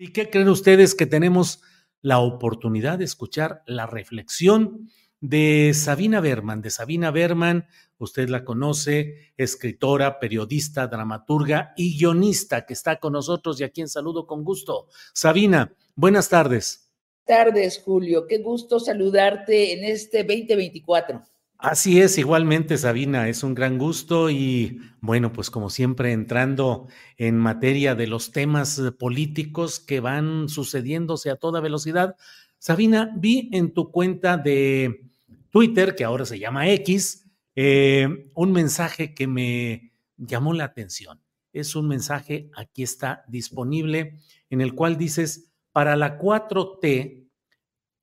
¿Y 0.00 0.12
qué 0.12 0.30
creen 0.30 0.48
ustedes 0.48 0.94
que 0.94 1.06
tenemos 1.06 1.60
la 2.02 2.20
oportunidad 2.20 2.98
de 2.98 3.04
escuchar 3.04 3.64
la 3.66 3.84
reflexión 3.84 4.88
de 5.20 5.72
Sabina 5.74 6.20
Berman? 6.20 6.62
De 6.62 6.70
Sabina 6.70 7.10
Berman, 7.10 7.66
usted 7.98 8.28
la 8.28 8.44
conoce, 8.44 9.32
escritora, 9.36 10.20
periodista, 10.20 10.86
dramaturga 10.86 11.72
y 11.76 11.98
guionista 11.98 12.64
que 12.64 12.74
está 12.74 13.00
con 13.00 13.14
nosotros 13.14 13.60
y 13.60 13.64
a 13.64 13.70
quien 13.70 13.88
saludo 13.88 14.28
con 14.28 14.44
gusto. 14.44 14.86
Sabina, 15.12 15.74
buenas 15.96 16.28
tardes. 16.28 16.92
tardes, 17.24 17.82
Julio. 17.84 18.28
Qué 18.28 18.38
gusto 18.38 18.78
saludarte 18.78 19.72
en 19.72 19.84
este 19.84 20.18
2024. 20.22 21.22
Así 21.60 22.00
es, 22.00 22.18
igualmente 22.18 22.78
Sabina, 22.78 23.28
es 23.28 23.42
un 23.42 23.52
gran 23.52 23.78
gusto 23.78 24.30
y 24.30 24.80
bueno, 25.00 25.32
pues 25.32 25.50
como 25.50 25.70
siempre 25.70 26.12
entrando 26.12 26.86
en 27.16 27.36
materia 27.36 27.96
de 27.96 28.06
los 28.06 28.30
temas 28.30 28.78
eh, 28.78 28.92
políticos 28.92 29.80
que 29.80 29.98
van 29.98 30.48
sucediéndose 30.48 31.30
a 31.30 31.36
toda 31.36 31.60
velocidad. 31.60 32.14
Sabina, 32.60 33.12
vi 33.16 33.50
en 33.52 33.74
tu 33.74 33.90
cuenta 33.90 34.36
de 34.36 35.10
Twitter, 35.50 35.96
que 35.96 36.04
ahora 36.04 36.24
se 36.26 36.38
llama 36.38 36.68
X, 36.70 37.26
eh, 37.56 38.30
un 38.34 38.52
mensaje 38.52 39.12
que 39.12 39.26
me 39.26 39.92
llamó 40.16 40.54
la 40.54 40.62
atención. 40.62 41.20
Es 41.52 41.74
un 41.74 41.88
mensaje, 41.88 42.52
aquí 42.54 42.84
está 42.84 43.24
disponible, 43.26 44.20
en 44.48 44.60
el 44.60 44.76
cual 44.76 44.96
dices, 44.96 45.50
para 45.72 45.96
la 45.96 46.18
4T, 46.18 47.28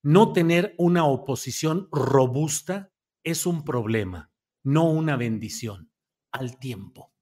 no 0.03 0.33
tener 0.33 0.75
una 0.77 1.05
oposición 1.05 1.87
robusta 1.89 2.91
es 3.25 3.45
un 3.45 3.65
problema, 3.65 4.31
no 4.63 4.89
una 4.89 5.17
bendición, 5.17 5.91
al 6.31 6.59
tiempo. 6.59 7.13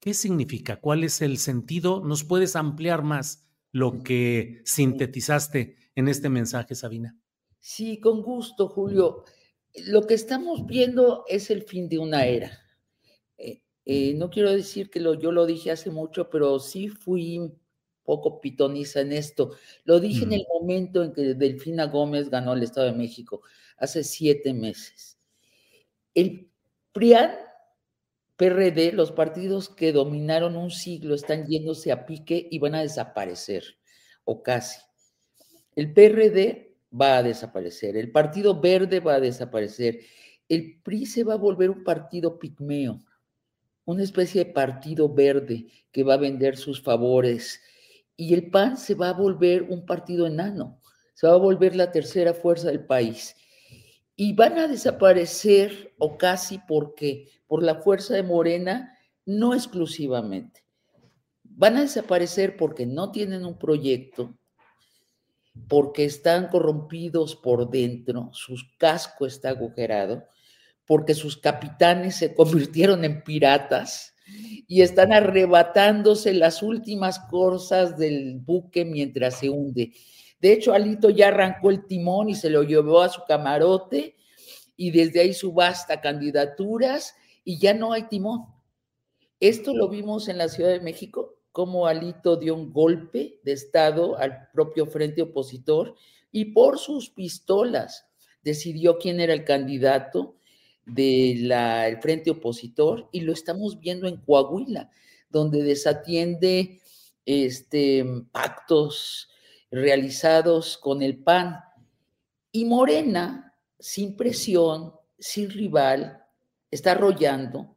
¿Qué 0.00 0.14
significa? 0.14 0.80
¿Cuál 0.80 1.04
es 1.04 1.22
el 1.22 1.38
sentido? 1.38 2.02
¿Nos 2.04 2.24
puedes 2.24 2.56
ampliar 2.56 3.02
más 3.04 3.46
lo 3.72 4.02
que 4.02 4.62
sintetizaste 4.66 5.76
en 5.96 6.08
este 6.08 6.28
mensaje, 6.30 6.74
Sabina? 6.76 7.18
Sí, 7.60 8.00
con 8.00 8.22
gusto, 8.22 8.68
Julio. 8.68 9.24
Lo 9.86 10.02
que 10.06 10.14
estamos 10.14 10.66
viendo 10.66 11.24
es 11.28 11.50
el 11.50 11.62
fin 11.62 11.88
de 11.88 11.98
una 11.98 12.26
era. 12.26 12.52
Eh, 13.38 13.62
eh, 13.84 14.14
no 14.14 14.30
quiero 14.30 14.52
decir 14.52 14.90
que 14.90 15.00
lo, 15.00 15.14
yo 15.14 15.32
lo 15.32 15.46
dije 15.46 15.70
hace 15.70 15.90
mucho, 15.90 16.30
pero 16.30 16.58
sí 16.60 16.88
fui 16.88 17.38
un 17.38 17.60
poco 18.04 18.40
pitoniza 18.40 19.00
en 19.00 19.12
esto. 19.12 19.52
Lo 19.84 20.00
dije 20.00 20.24
en 20.24 20.30
Mm. 20.30 20.32
el 20.32 20.44
momento 20.52 21.02
en 21.04 21.12
que 21.12 21.34
Delfina 21.34 21.86
Gómez 21.86 22.30
ganó 22.30 22.54
el 22.54 22.62
Estado 22.62 22.86
de 22.88 22.92
México, 22.98 23.42
hace 23.78 24.04
siete 24.04 24.54
meses. 24.54 25.15
El 26.16 26.50
PRIAN, 26.92 27.32
PRD, 28.36 28.92
los 28.92 29.12
partidos 29.12 29.68
que 29.68 29.92
dominaron 29.92 30.56
un 30.56 30.70
siglo 30.70 31.14
están 31.14 31.46
yéndose 31.46 31.92
a 31.92 32.06
pique 32.06 32.48
y 32.50 32.58
van 32.58 32.74
a 32.74 32.80
desaparecer, 32.80 33.76
o 34.24 34.42
casi. 34.42 34.80
El 35.74 35.92
PRD 35.92 36.74
va 36.90 37.18
a 37.18 37.22
desaparecer, 37.22 37.98
el 37.98 38.12
Partido 38.12 38.58
Verde 38.58 39.00
va 39.00 39.16
a 39.16 39.20
desaparecer, 39.20 40.00
el 40.48 40.80
PRI 40.82 41.04
se 41.04 41.22
va 41.22 41.34
a 41.34 41.36
volver 41.36 41.68
un 41.68 41.84
partido 41.84 42.38
pigmeo, 42.38 43.04
una 43.84 44.02
especie 44.02 44.46
de 44.46 44.52
partido 44.52 45.12
verde 45.12 45.66
que 45.92 46.02
va 46.02 46.14
a 46.14 46.18
vender 46.18 46.56
sus 46.56 46.80
favores, 46.80 47.60
y 48.16 48.32
el 48.32 48.48
PAN 48.48 48.78
se 48.78 48.94
va 48.94 49.10
a 49.10 49.12
volver 49.12 49.64
un 49.64 49.84
partido 49.84 50.26
enano, 50.26 50.80
se 51.12 51.26
va 51.26 51.34
a 51.34 51.38
volver 51.38 51.76
la 51.76 51.92
tercera 51.92 52.32
fuerza 52.32 52.68
del 52.68 52.86
país. 52.86 53.36
Y 54.16 54.32
van 54.32 54.58
a 54.58 54.66
desaparecer, 54.66 55.94
o 55.98 56.16
casi 56.16 56.58
porque, 56.66 57.28
por 57.46 57.62
la 57.62 57.76
fuerza 57.76 58.14
de 58.14 58.22
Morena, 58.22 58.96
no 59.26 59.54
exclusivamente. 59.54 60.64
Van 61.42 61.76
a 61.76 61.82
desaparecer 61.82 62.56
porque 62.56 62.86
no 62.86 63.12
tienen 63.12 63.44
un 63.44 63.58
proyecto, 63.58 64.34
porque 65.68 66.04
están 66.04 66.48
corrompidos 66.48 67.36
por 67.36 67.70
dentro, 67.70 68.30
su 68.32 68.56
casco 68.78 69.26
está 69.26 69.50
agujerado, 69.50 70.24
porque 70.86 71.14
sus 71.14 71.36
capitanes 71.36 72.16
se 72.16 72.34
convirtieron 72.34 73.04
en 73.04 73.22
piratas 73.22 74.14
y 74.66 74.82
están 74.82 75.12
arrebatándose 75.12 76.34
las 76.34 76.62
últimas 76.62 77.18
cosas 77.18 77.96
del 77.96 78.38
buque 78.40 78.84
mientras 78.84 79.38
se 79.38 79.50
hunde. 79.50 79.92
De 80.46 80.52
hecho, 80.52 80.72
Alito 80.72 81.10
ya 81.10 81.26
arrancó 81.26 81.70
el 81.70 81.88
timón 81.88 82.28
y 82.28 82.36
se 82.36 82.50
lo 82.50 82.62
llevó 82.62 83.00
a 83.00 83.08
su 83.08 83.20
camarote 83.26 84.14
y 84.76 84.92
desde 84.92 85.18
ahí 85.18 85.34
subasta 85.34 86.00
candidaturas 86.00 87.16
y 87.42 87.58
ya 87.58 87.74
no 87.74 87.92
hay 87.92 88.04
timón. 88.04 88.46
Esto 89.40 89.74
lo 89.74 89.88
vimos 89.88 90.28
en 90.28 90.38
la 90.38 90.48
Ciudad 90.48 90.70
de 90.70 90.78
México, 90.78 91.34
como 91.50 91.88
Alito 91.88 92.36
dio 92.36 92.54
un 92.54 92.72
golpe 92.72 93.40
de 93.42 93.50
Estado 93.54 94.16
al 94.18 94.48
propio 94.52 94.86
frente 94.86 95.20
opositor 95.20 95.96
y 96.30 96.44
por 96.52 96.78
sus 96.78 97.10
pistolas 97.10 98.06
decidió 98.44 98.98
quién 98.98 99.18
era 99.18 99.34
el 99.34 99.42
candidato 99.42 100.36
del 100.84 101.50
frente 102.00 102.30
opositor 102.30 103.08
y 103.10 103.22
lo 103.22 103.32
estamos 103.32 103.80
viendo 103.80 104.06
en 104.06 104.18
Coahuila, 104.18 104.92
donde 105.28 105.64
desatiende 105.64 106.80
este, 107.24 108.04
pactos 108.30 109.28
realizados 109.70 110.78
con 110.78 111.02
el 111.02 111.22
PAN. 111.22 111.60
Y 112.52 112.64
Morena, 112.64 113.54
sin 113.78 114.16
presión, 114.16 114.94
sin 115.18 115.50
rival, 115.50 116.24
está 116.70 116.92
arrollando 116.92 117.76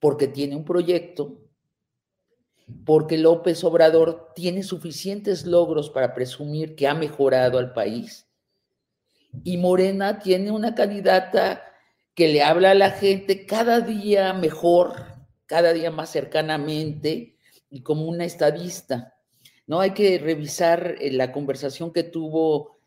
porque 0.00 0.26
tiene 0.26 0.56
un 0.56 0.64
proyecto, 0.64 1.38
porque 2.84 3.18
López 3.18 3.62
Obrador 3.64 4.32
tiene 4.34 4.62
suficientes 4.62 5.44
logros 5.44 5.90
para 5.90 6.14
presumir 6.14 6.74
que 6.74 6.88
ha 6.88 6.94
mejorado 6.94 7.58
al 7.58 7.72
país. 7.72 8.26
Y 9.44 9.58
Morena 9.58 10.18
tiene 10.18 10.50
una 10.50 10.74
candidata 10.74 11.62
que 12.14 12.28
le 12.28 12.42
habla 12.42 12.72
a 12.72 12.74
la 12.74 12.90
gente 12.90 13.46
cada 13.46 13.80
día 13.80 14.32
mejor, 14.32 14.94
cada 15.46 15.72
día 15.72 15.90
más 15.90 16.10
cercanamente 16.10 17.36
y 17.68 17.82
como 17.82 18.06
una 18.06 18.24
estadista. 18.24 19.14
¿No? 19.70 19.78
Hay 19.78 19.92
que 19.92 20.18
revisar 20.18 20.96
eh, 21.00 21.12
la 21.12 21.30
conversación 21.30 21.92
que 21.92 22.02
tuvo 22.02 22.80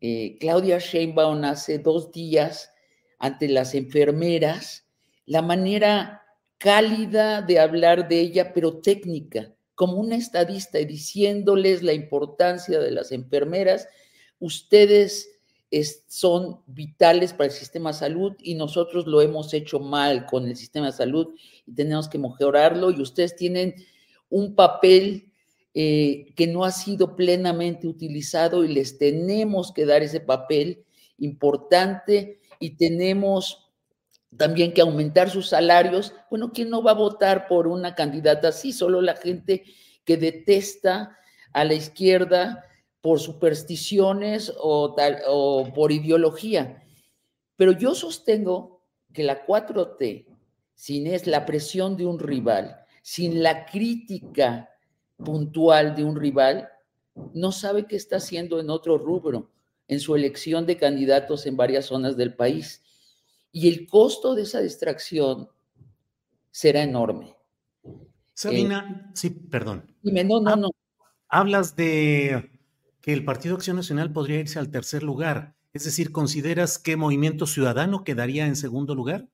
eh, 0.00 0.36
Claudia 0.40 0.80
Sheinbaum 0.80 1.44
hace 1.44 1.78
dos 1.78 2.10
días 2.10 2.72
ante 3.20 3.48
las 3.48 3.76
enfermeras, 3.76 4.88
la 5.24 5.40
manera 5.40 6.24
cálida 6.58 7.42
de 7.42 7.60
hablar 7.60 8.08
de 8.08 8.18
ella, 8.18 8.52
pero 8.52 8.78
técnica, 8.78 9.54
como 9.76 9.98
una 9.98 10.16
estadista, 10.16 10.80
y 10.80 10.86
diciéndoles 10.86 11.84
la 11.84 11.92
importancia 11.92 12.80
de 12.80 12.90
las 12.90 13.12
enfermeras. 13.12 13.86
Ustedes 14.40 15.28
es, 15.70 16.06
son 16.08 16.60
vitales 16.66 17.34
para 17.34 17.50
el 17.50 17.52
sistema 17.52 17.92
de 17.92 17.98
salud 17.98 18.32
y 18.40 18.56
nosotros 18.56 19.06
lo 19.06 19.20
hemos 19.20 19.54
hecho 19.54 19.78
mal 19.78 20.26
con 20.26 20.48
el 20.48 20.56
sistema 20.56 20.86
de 20.86 20.92
salud 20.92 21.36
y 21.64 21.72
tenemos 21.72 22.08
que 22.08 22.18
mejorarlo 22.18 22.90
y 22.90 23.00
ustedes 23.00 23.36
tienen 23.36 23.76
un 24.28 24.56
papel 24.56 25.32
eh, 25.78 26.32
que 26.36 26.46
no 26.46 26.64
ha 26.64 26.70
sido 26.70 27.16
plenamente 27.16 27.86
utilizado 27.86 28.64
y 28.64 28.68
les 28.68 28.96
tenemos 28.96 29.72
que 29.72 29.84
dar 29.84 30.02
ese 30.02 30.20
papel 30.20 30.86
importante 31.18 32.40
y 32.58 32.78
tenemos 32.78 33.70
también 34.34 34.72
que 34.72 34.80
aumentar 34.80 35.28
sus 35.28 35.50
salarios. 35.50 36.14
Bueno, 36.30 36.50
¿quién 36.50 36.70
no 36.70 36.82
va 36.82 36.92
a 36.92 36.94
votar 36.94 37.46
por 37.46 37.68
una 37.68 37.94
candidata 37.94 38.48
así? 38.48 38.72
Solo 38.72 39.02
la 39.02 39.16
gente 39.16 39.64
que 40.06 40.16
detesta 40.16 41.18
a 41.52 41.64
la 41.64 41.74
izquierda 41.74 42.64
por 43.02 43.20
supersticiones 43.20 44.54
o, 44.58 44.96
o 45.26 45.74
por 45.74 45.92
ideología. 45.92 46.82
Pero 47.54 47.72
yo 47.72 47.94
sostengo 47.94 48.82
que 49.12 49.24
la 49.24 49.44
4T, 49.44 50.24
sin 50.72 51.06
es 51.06 51.26
la 51.26 51.44
presión 51.44 51.98
de 51.98 52.06
un 52.06 52.18
rival, 52.18 52.78
sin 53.02 53.42
la 53.42 53.66
crítica 53.66 54.70
puntual 55.16 55.94
de 55.94 56.04
un 56.04 56.16
rival, 56.16 56.68
no 57.34 57.52
sabe 57.52 57.86
qué 57.86 57.96
está 57.96 58.16
haciendo 58.16 58.60
en 58.60 58.70
otro 58.70 58.98
rubro, 58.98 59.50
en 59.88 60.00
su 60.00 60.14
elección 60.14 60.66
de 60.66 60.76
candidatos 60.76 61.46
en 61.46 61.56
varias 61.56 61.86
zonas 61.86 62.16
del 62.16 62.34
país. 62.34 62.82
Y 63.52 63.68
el 63.68 63.86
costo 63.86 64.34
de 64.34 64.42
esa 64.42 64.60
distracción 64.60 65.48
será 66.50 66.82
enorme. 66.82 67.34
Sabina, 68.34 69.06
eh, 69.06 69.10
sí, 69.14 69.30
perdón. 69.30 69.90
Dime, 70.02 70.24
no, 70.24 70.40
no, 70.40 70.56
no. 70.56 70.70
Hablas 71.28 71.74
de 71.74 72.50
que 73.00 73.12
el 73.12 73.24
Partido 73.24 73.54
Acción 73.54 73.76
Nacional 73.76 74.12
podría 74.12 74.40
irse 74.40 74.58
al 74.58 74.70
tercer 74.70 75.02
lugar. 75.02 75.54
Es 75.72 75.84
decir, 75.84 76.12
¿consideras 76.12 76.78
que 76.78 76.96
Movimiento 76.96 77.46
Ciudadano 77.46 78.04
quedaría 78.04 78.46
en 78.46 78.56
segundo 78.56 78.94
lugar? 78.94 79.28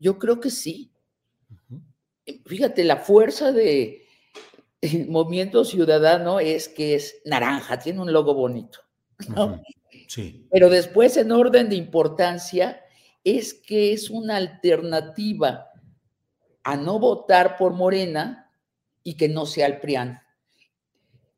Yo 0.00 0.18
creo 0.18 0.40
que 0.40 0.50
sí. 0.50 0.90
Fíjate, 2.46 2.84
la 2.84 2.96
fuerza 2.96 3.52
de 3.52 4.07
Movimiento 5.08 5.64
Ciudadano 5.64 6.40
es 6.40 6.68
que 6.68 6.94
es 6.94 7.20
naranja, 7.24 7.78
tiene 7.78 8.00
un 8.00 8.12
logo 8.12 8.34
bonito. 8.34 8.80
Sí. 10.06 10.46
Pero 10.50 10.70
después, 10.70 11.16
en 11.16 11.32
orden 11.32 11.68
de 11.68 11.76
importancia, 11.76 12.80
es 13.24 13.54
que 13.54 13.92
es 13.92 14.10
una 14.10 14.36
alternativa 14.36 15.66
a 16.62 16.76
no 16.76 16.98
votar 16.98 17.56
por 17.56 17.72
Morena 17.72 18.50
y 19.02 19.14
que 19.14 19.28
no 19.28 19.46
sea 19.46 19.66
el 19.66 19.80
PRIAN. 19.80 20.20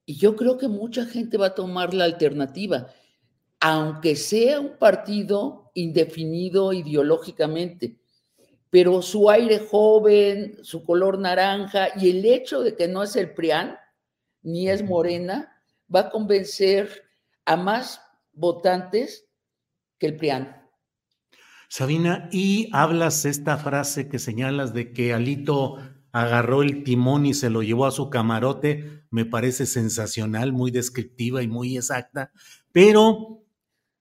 Y 0.04 0.16
yo 0.16 0.34
creo 0.34 0.58
que 0.58 0.68
mucha 0.68 1.06
gente 1.06 1.36
va 1.36 1.46
a 1.46 1.54
tomar 1.54 1.94
la 1.94 2.04
alternativa, 2.04 2.88
aunque 3.60 4.16
sea 4.16 4.60
un 4.60 4.76
partido 4.76 5.70
indefinido 5.74 6.72
ideológicamente, 6.72 7.99
pero 8.70 9.02
su 9.02 9.28
aire 9.28 9.58
joven, 9.58 10.58
su 10.62 10.84
color 10.84 11.18
naranja 11.18 11.88
y 11.96 12.10
el 12.10 12.24
hecho 12.24 12.62
de 12.62 12.76
que 12.76 12.88
no 12.88 13.02
es 13.02 13.16
el 13.16 13.34
PRIAN 13.34 13.76
ni 14.42 14.70
es 14.70 14.82
Morena, 14.82 15.52
va 15.94 16.00
a 16.00 16.10
convencer 16.10 17.02
a 17.44 17.56
más 17.56 18.00
votantes 18.32 19.26
que 19.98 20.06
el 20.06 20.16
PRIAN. 20.16 20.56
Sabina, 21.68 22.28
y 22.32 22.68
hablas 22.72 23.24
esta 23.24 23.56
frase 23.56 24.08
que 24.08 24.18
señalas 24.18 24.72
de 24.72 24.92
que 24.92 25.12
Alito 25.12 25.76
agarró 26.12 26.62
el 26.62 26.82
timón 26.82 27.26
y 27.26 27.34
se 27.34 27.50
lo 27.50 27.62
llevó 27.62 27.86
a 27.86 27.92
su 27.92 28.10
camarote, 28.10 29.04
me 29.10 29.24
parece 29.24 29.66
sensacional, 29.66 30.52
muy 30.52 30.70
descriptiva 30.70 31.42
y 31.42 31.48
muy 31.48 31.76
exacta, 31.76 32.32
pero 32.72 33.44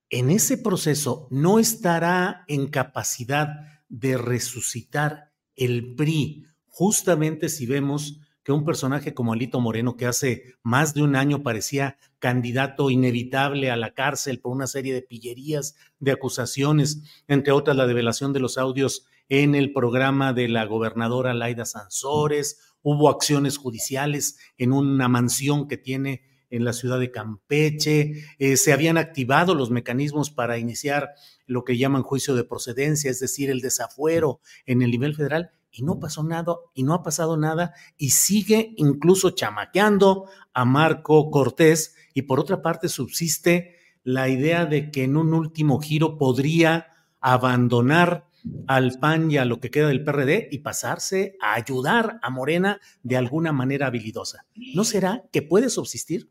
en 0.08 0.30
ese 0.30 0.58
proceso 0.58 1.28
no 1.30 1.58
estará 1.58 2.44
en 2.48 2.66
capacidad 2.68 3.79
de 3.90 4.16
resucitar 4.16 5.32
el 5.56 5.94
PRI, 5.94 6.46
justamente 6.66 7.50
si 7.50 7.66
vemos 7.66 8.20
que 8.42 8.52
un 8.52 8.64
personaje 8.64 9.12
como 9.12 9.34
Alito 9.34 9.60
Moreno, 9.60 9.96
que 9.96 10.06
hace 10.06 10.54
más 10.62 10.94
de 10.94 11.02
un 11.02 11.14
año 11.14 11.42
parecía 11.42 11.98
candidato 12.18 12.88
inevitable 12.90 13.70
a 13.70 13.76
la 13.76 13.92
cárcel 13.92 14.40
por 14.40 14.52
una 14.52 14.66
serie 14.66 14.94
de 14.94 15.02
pillerías, 15.02 15.76
de 15.98 16.12
acusaciones, 16.12 17.02
entre 17.28 17.52
otras 17.52 17.76
la 17.76 17.86
develación 17.86 18.32
de 18.32 18.40
los 18.40 18.56
audios 18.56 19.06
en 19.28 19.54
el 19.54 19.72
programa 19.72 20.32
de 20.32 20.48
la 20.48 20.64
gobernadora 20.64 21.34
Laida 21.34 21.66
Sansores, 21.66 22.74
hubo 22.82 23.10
acciones 23.10 23.58
judiciales 23.58 24.38
en 24.56 24.72
una 24.72 25.08
mansión 25.08 25.68
que 25.68 25.76
tiene 25.76 26.22
en 26.50 26.64
la 26.64 26.72
ciudad 26.72 26.98
de 26.98 27.10
Campeche, 27.10 28.24
eh, 28.38 28.56
se 28.56 28.72
habían 28.72 28.98
activado 28.98 29.54
los 29.54 29.70
mecanismos 29.70 30.30
para 30.30 30.58
iniciar 30.58 31.10
lo 31.46 31.64
que 31.64 31.78
llaman 31.78 32.02
juicio 32.02 32.34
de 32.34 32.44
procedencia, 32.44 33.10
es 33.10 33.20
decir, 33.20 33.50
el 33.50 33.60
desafuero 33.60 34.40
en 34.66 34.82
el 34.82 34.90
nivel 34.90 35.14
federal, 35.14 35.50
y 35.70 35.82
no 35.82 36.00
pasó 36.00 36.22
nada, 36.24 36.56
y 36.74 36.82
no 36.82 36.94
ha 36.94 37.02
pasado 37.02 37.36
nada, 37.36 37.72
y 37.96 38.10
sigue 38.10 38.74
incluso 38.76 39.30
chamaqueando 39.30 40.28
a 40.52 40.64
Marco 40.64 41.30
Cortés, 41.30 41.94
y 42.12 42.22
por 42.22 42.40
otra 42.40 42.60
parte 42.62 42.88
subsiste 42.88 43.76
la 44.02 44.28
idea 44.28 44.66
de 44.66 44.90
que 44.90 45.04
en 45.04 45.16
un 45.16 45.34
último 45.34 45.80
giro 45.80 46.18
podría 46.18 46.88
abandonar 47.20 48.26
al 48.66 48.98
PAN 48.98 49.30
y 49.30 49.36
a 49.36 49.44
lo 49.44 49.60
que 49.60 49.70
queda 49.70 49.88
del 49.88 50.04
PRD 50.04 50.48
y 50.50 50.58
pasarse 50.58 51.36
a 51.40 51.54
ayudar 51.54 52.18
a 52.22 52.30
Morena 52.30 52.80
de 53.02 53.16
alguna 53.16 53.52
manera 53.52 53.86
habilidosa. 53.86 54.46
¿No 54.74 54.84
será 54.84 55.24
que 55.30 55.42
puede 55.42 55.68
subsistir? 55.68 56.30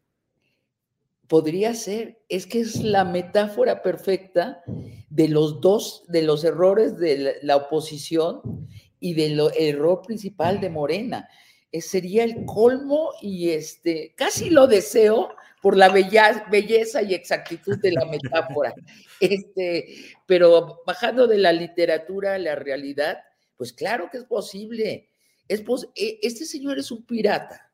Podría 1.29 1.75
ser, 1.75 2.19
es 2.27 2.47
que 2.47 2.59
es 2.59 2.83
la 2.83 3.05
metáfora 3.05 3.83
perfecta 3.83 4.63
de 5.11 5.27
los 5.27 5.61
dos, 5.61 6.03
de 6.07 6.23
los 6.23 6.43
errores 6.43 6.97
de 6.97 7.37
la 7.43 7.55
oposición 7.55 8.67
y 8.99 9.13
del 9.13 9.39
error 9.55 10.01
principal 10.01 10.59
de 10.59 10.71
Morena. 10.71 11.29
Eh, 11.71 11.81
sería 11.81 12.23
el 12.23 12.45
colmo 12.45 13.11
y 13.21 13.51
este, 13.51 14.15
casi 14.17 14.49
lo 14.49 14.65
deseo 14.65 15.29
por 15.61 15.77
la 15.77 15.89
belleza 15.89 17.03
y 17.03 17.13
exactitud 17.13 17.77
de 17.77 17.91
la 17.91 18.05
metáfora. 18.05 18.73
Este, 19.21 20.15
pero 20.25 20.81
bajando 20.87 21.27
de 21.27 21.37
la 21.37 21.51
literatura 21.51 22.35
a 22.35 22.39
la 22.39 22.55
realidad, 22.55 23.19
pues 23.55 23.73
claro 23.73 24.09
que 24.09 24.17
es 24.17 24.23
posible. 24.23 25.09
Es 25.47 25.61
e, 25.93 26.19
este 26.23 26.45
señor 26.45 26.79
es 26.79 26.89
un 26.89 27.05
pirata 27.05 27.68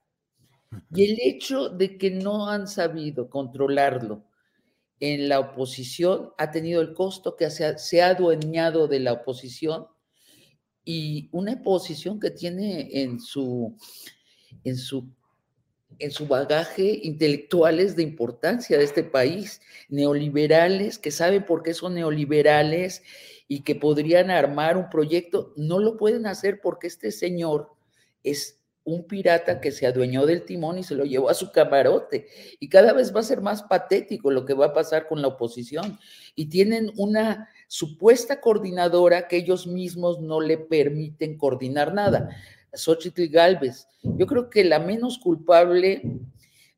y 0.94 1.06
el 1.06 1.18
hecho 1.22 1.70
de 1.70 1.98
que 1.98 2.12
no 2.12 2.50
han 2.50 2.68
sabido 2.68 3.30
controlarlo 3.30 4.26
en 5.00 5.28
la 5.30 5.40
oposición 5.40 6.32
ha 6.38 6.52
tenido 6.52 6.82
el 6.82 6.94
costo 6.94 7.36
que 7.36 7.50
se 7.50 8.02
ha, 8.02 8.08
adueñado 8.08 8.88
de 8.88 9.00
la 9.00 9.14
oposición 9.14 9.88
y 10.84 11.30
una 11.32 11.54
oposición 11.54 12.20
que 12.20 12.32
tiene 12.32 13.02
en 13.02 13.20
su, 13.20 13.76
en 14.64 14.78
su, 14.78 15.10
en 16.00 16.12
su 16.12 16.28
bagaje 16.28 17.00
intelectuales 17.04 17.96
de 17.96 18.04
importancia 18.04 18.78
de 18.78 18.84
este 18.84 19.04
país, 19.04 19.62
neoliberales 19.90 20.98
que 20.98 21.12
saben 21.12 21.46
por 21.46 21.64
qué 21.64 21.74
son 21.74 21.96
neoliberales 21.96 23.04
y 23.48 23.62
que 23.62 23.76
podrían 23.76 24.32
armar 24.32 24.78
un 24.78 24.90
proyecto, 24.90 25.54
no 25.56 25.80
lo 25.80 25.98
pueden 25.98 26.26
hacer 26.26 26.62
porque 26.62 26.88
este 26.88 27.12
señor 27.12 27.72
es 28.24 28.65
un 28.86 29.08
pirata 29.08 29.60
que 29.60 29.72
se 29.72 29.88
adueñó 29.88 30.26
del 30.26 30.46
timón 30.46 30.78
y 30.78 30.84
se 30.84 30.96
lo 30.96 31.04
llevó 31.06 31.30
a 31.30 31.34
su 31.34 31.52
camarote. 31.52 32.28
Y 32.60 32.70
cada 32.70 32.94
vez 32.94 33.14
va 33.14 33.20
a 33.20 33.24
ser 33.24 33.42
más 33.42 33.64
patético 33.64 34.32
lo 34.32 34.46
que 34.46 34.54
va 34.54 34.68
a 34.68 34.74
pasar 34.74 35.08
con 35.08 35.22
la 35.22 35.28
oposición. 35.28 36.00
Y 36.36 36.46
tienen 36.46 36.92
una 36.96 37.50
supuesta 37.68 38.40
coordinadora 38.40 39.28
que 39.28 39.38
ellos 39.38 39.66
mismos 39.66 40.22
no 40.22 40.40
le 40.40 40.58
permiten 40.58 41.38
coordinar 41.38 41.94
nada. 41.94 42.30
Xochitl 42.74 43.28
Galvez. 43.28 43.88
Yo 44.04 44.28
creo 44.28 44.50
que 44.50 44.64
la 44.64 44.80
menos 44.80 45.18
culpable 45.18 46.22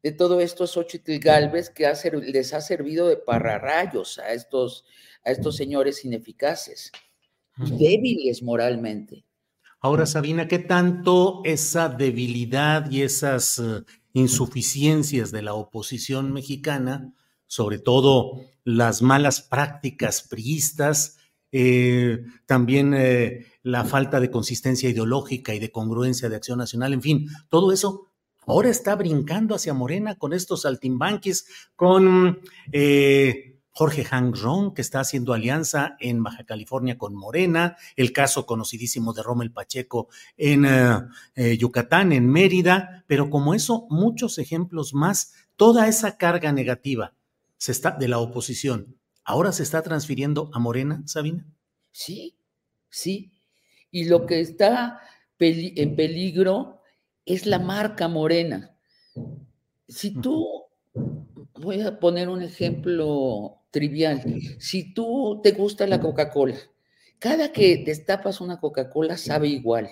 de 0.02 0.12
todo 0.14 0.40
esto 0.40 0.64
es 0.64 0.72
Xochitl 0.72 1.20
Galvez, 1.20 1.70
que 1.70 1.92
les 2.24 2.54
ha 2.54 2.62
servido 2.62 3.10
de 3.10 3.18
pararrayos 3.18 4.18
a 4.20 4.32
estos, 4.32 4.86
a 5.26 5.32
estos 5.32 5.58
señores 5.58 6.06
ineficaces 6.06 6.92
y 7.66 7.72
débiles 7.72 8.42
moralmente. 8.42 9.26
Ahora, 9.79 10.07
Sabina, 10.07 10.48
¿qué 10.48 10.57
tanto 10.57 11.41
esa 11.46 11.88
debilidad 11.88 12.89
y 12.89 13.03
esas 13.03 13.60
eh, 13.60 13.84
insuficiencias 14.13 15.31
de 15.31 15.43
la 15.43 15.53
oposición 15.53 16.34
mexicana, 16.34 17.13
sobre 17.46 17.77
todo 17.77 18.41
las 18.63 19.03
malas 19.03 19.41
prácticas 19.41 20.27
priistas, 20.27 21.17
eh, 21.51 22.24
también 22.48 22.96
eh, 22.96 23.46
la 23.62 23.86
falta 23.86 24.19
de 24.19 24.31
consistencia 24.31 24.89
ideológica 24.89 25.53
y 25.53 25.60
de 25.60 25.72
congruencia 25.72 26.27
de 26.27 26.38
acción 26.38 26.57
nacional, 26.57 26.93
en 26.93 27.03
fin, 27.03 27.27
todo 27.48 27.72
eso 27.72 28.07
ahora 28.48 28.69
está 28.69 28.96
brincando 28.96 29.53
hacia 29.53 29.75
Morena 29.75 30.15
con 30.15 30.34
estos 30.34 30.63
saltimbanquis, 30.63 31.46
con 31.75 32.39
Jorge 33.77 34.05
Hang 34.05 34.34
Rong, 34.34 34.74
que 34.74 34.81
está 34.81 35.01
haciendo 35.01 35.34
alianza 35.34 35.98
en 36.00 36.24
Baja 36.24 36.46
California 36.46 36.98
con 36.98 37.13
Morena, 37.13 37.77
el 37.96 38.12
caso 38.12 38.48
conocidísimo 38.48 39.13
de 39.13 39.22
Rommel 39.22 39.51
Pacheco 39.51 40.07
en 40.36 40.65
eh, 40.65 40.98
eh, 41.36 41.57
Yucatán, 41.60 42.12
en 42.12 42.27
Mérida, 42.27 43.03
pero 43.05 43.29
como 43.29 43.53
eso, 43.53 43.86
muchos 43.91 44.39
ejemplos 44.39 44.96
más, 44.96 45.34
toda 45.57 45.88
esa 45.88 46.17
carga 46.17 46.51
negativa 46.51 47.13
se 47.57 47.72
está, 47.72 47.91
de 47.91 48.07
la 48.07 48.17
oposición, 48.17 48.98
ahora 49.24 49.51
se 49.51 49.62
está 49.62 49.84
transfiriendo 49.84 50.50
a 50.55 50.57
Morena, 50.57 51.03
Sabina. 51.05 51.46
Sí, 51.91 52.36
sí. 52.89 53.31
Y 53.91 54.05
lo 54.05 54.25
que 54.25 54.39
está 54.39 55.01
en 55.38 55.96
peligro 55.96 56.81
es 57.27 57.46
la 57.46 57.60
marca 57.60 58.07
Morena. 58.07 58.75
Si 59.88 60.19
tú, 60.19 60.63
voy 61.53 61.81
a 61.81 62.00
poner 62.00 62.27
un 62.27 62.41
ejemplo 62.41 63.57
trivial, 63.72 64.22
si 64.60 64.94
tú 64.94 65.40
te 65.44 65.52
gusta 65.52 65.88
la 65.88 66.00
Coca-Cola, 66.00 66.58
cada 67.20 67.52
que 67.52 67.84
destapas 67.86 68.42
una 68.42 68.60
Coca-Cola 68.60 69.18
sabe 69.18 69.48
igual. 69.48 69.90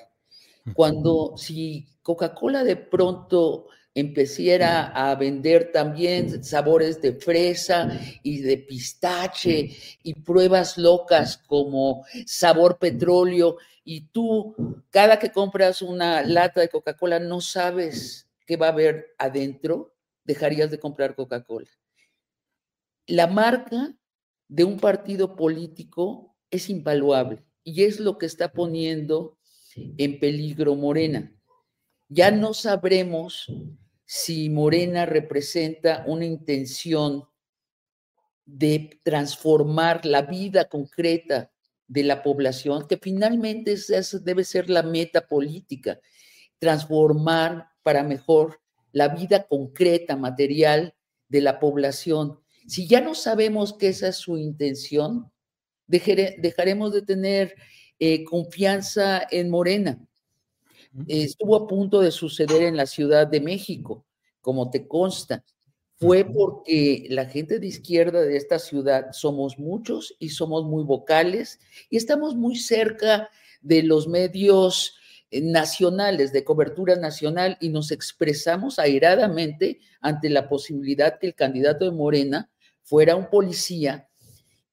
Cuando 0.74 1.36
si 1.38 1.88
Coca-Cola 2.01 2.63
de 2.63 2.75
pronto 2.75 3.67
empezara 3.94 4.88
a 4.88 5.15
vender 5.15 5.72
también 5.72 6.44
sabores 6.44 7.01
de 7.01 7.13
fresa 7.13 7.89
y 8.24 8.41
de 8.41 8.58
pistache 8.58 9.72
y 10.03 10.13
pruebas 10.15 10.77
locas 10.77 11.38
como 11.38 12.05
sabor 12.25 12.77
petróleo 12.77 13.58
y 13.86 14.01
tú 14.08 14.84
cada 14.89 15.17
que 15.17 15.32
compras 15.32 15.82
una 15.82 16.22
lata 16.24 16.60
de 16.60 16.70
Coca-Cola 16.70 17.20
no 17.20 17.39
sabes 17.39 18.27
qué 18.46 18.58
va 18.58 18.67
a 18.67 18.72
haber 18.72 19.15
adentro, 19.17 19.94
dejarías 20.24 20.70
de 20.70 20.79
comprar 20.79 21.15
Coca-Cola. 21.15 21.70
La 23.07 23.27
marca 23.27 23.95
de 24.47 24.63
un 24.63 24.79
partido 24.79 25.35
político 25.35 26.35
es 26.50 26.69
invaluable 26.69 27.43
y 27.63 27.83
es 27.83 28.00
lo 28.00 28.17
que 28.17 28.25
está 28.25 28.51
poniendo 28.51 29.38
en 29.75 30.19
peligro 30.19 30.75
Morena. 30.75 31.31
Ya 32.07 32.31
no 32.31 32.53
sabremos 32.53 33.51
si 34.05 34.50
Morena 34.50 35.05
representa 35.05 36.03
una 36.07 36.25
intención 36.25 37.25
de 38.45 39.00
transformar 39.03 40.05
la 40.05 40.21
vida 40.21 40.69
concreta 40.69 41.51
de 41.88 42.03
la 42.03 42.24
población, 42.24 42.88
que 42.88 42.97
finalmente 42.97 43.74
esa 43.74 44.19
debe 44.19 44.43
ser 44.43 44.69
la 44.69 44.83
meta 44.83 45.27
política, 45.27 46.00
transformar 46.59 47.69
para 47.83 48.03
mejor 48.03 48.62
la 48.91 49.09
vida 49.09 49.47
concreta, 49.47 50.15
material 50.15 50.95
de 51.27 51.41
la 51.41 51.59
población. 51.59 52.39
Si 52.67 52.88
ya 52.88 53.01
no 53.01 53.13
sabemos 53.13 53.74
que 53.74 53.89
esa 53.89 54.07
es 54.07 54.15
su 54.17 54.38
intención, 54.38 55.31
dejaremos 55.88 56.93
de 56.93 57.01
tener 57.03 57.55
eh, 58.00 58.24
confianza 58.24 59.25
en 59.29 59.50
Morena. 59.50 60.00
Estuvo 61.07 61.55
a 61.55 61.67
punto 61.67 62.01
de 62.01 62.12
suceder 62.12 62.63
en 62.63 62.77
la 62.77 62.86
Ciudad 62.86 63.27
de 63.27 63.41
México, 63.41 64.05
como 64.41 64.69
te 64.69 64.88
consta. 64.88 65.43
Fue 65.98 66.25
porque 66.25 67.05
la 67.10 67.25
gente 67.25 67.60
de 67.60 67.67
izquierda 67.67 68.22
de 68.22 68.36
esta 68.36 68.60
ciudad 68.60 69.12
somos 69.12 69.57
muchos 69.57 70.15
y 70.19 70.29
somos 70.29 70.65
muy 70.65 70.84
vocales 70.84 71.60
y 71.89 71.98
estamos 71.98 72.36
muy 72.36 72.57
cerca 72.57 73.29
de 73.62 73.84
los 73.84 74.07
medios 74.07 74.95
eh, 75.31 75.41
nacionales, 75.41 76.34
de 76.34 76.43
cobertura 76.43 76.95
nacional, 76.95 77.57
y 77.62 77.69
nos 77.69 77.91
expresamos 77.91 78.77
airadamente 78.77 79.79
ante 80.01 80.29
la 80.29 80.50
posibilidad 80.50 81.17
que 81.17 81.27
el 81.27 81.36
candidato 81.36 81.86
de 81.86 81.91
Morena 81.91 82.50
fuera 82.85 83.15
un 83.15 83.29
policía 83.29 84.07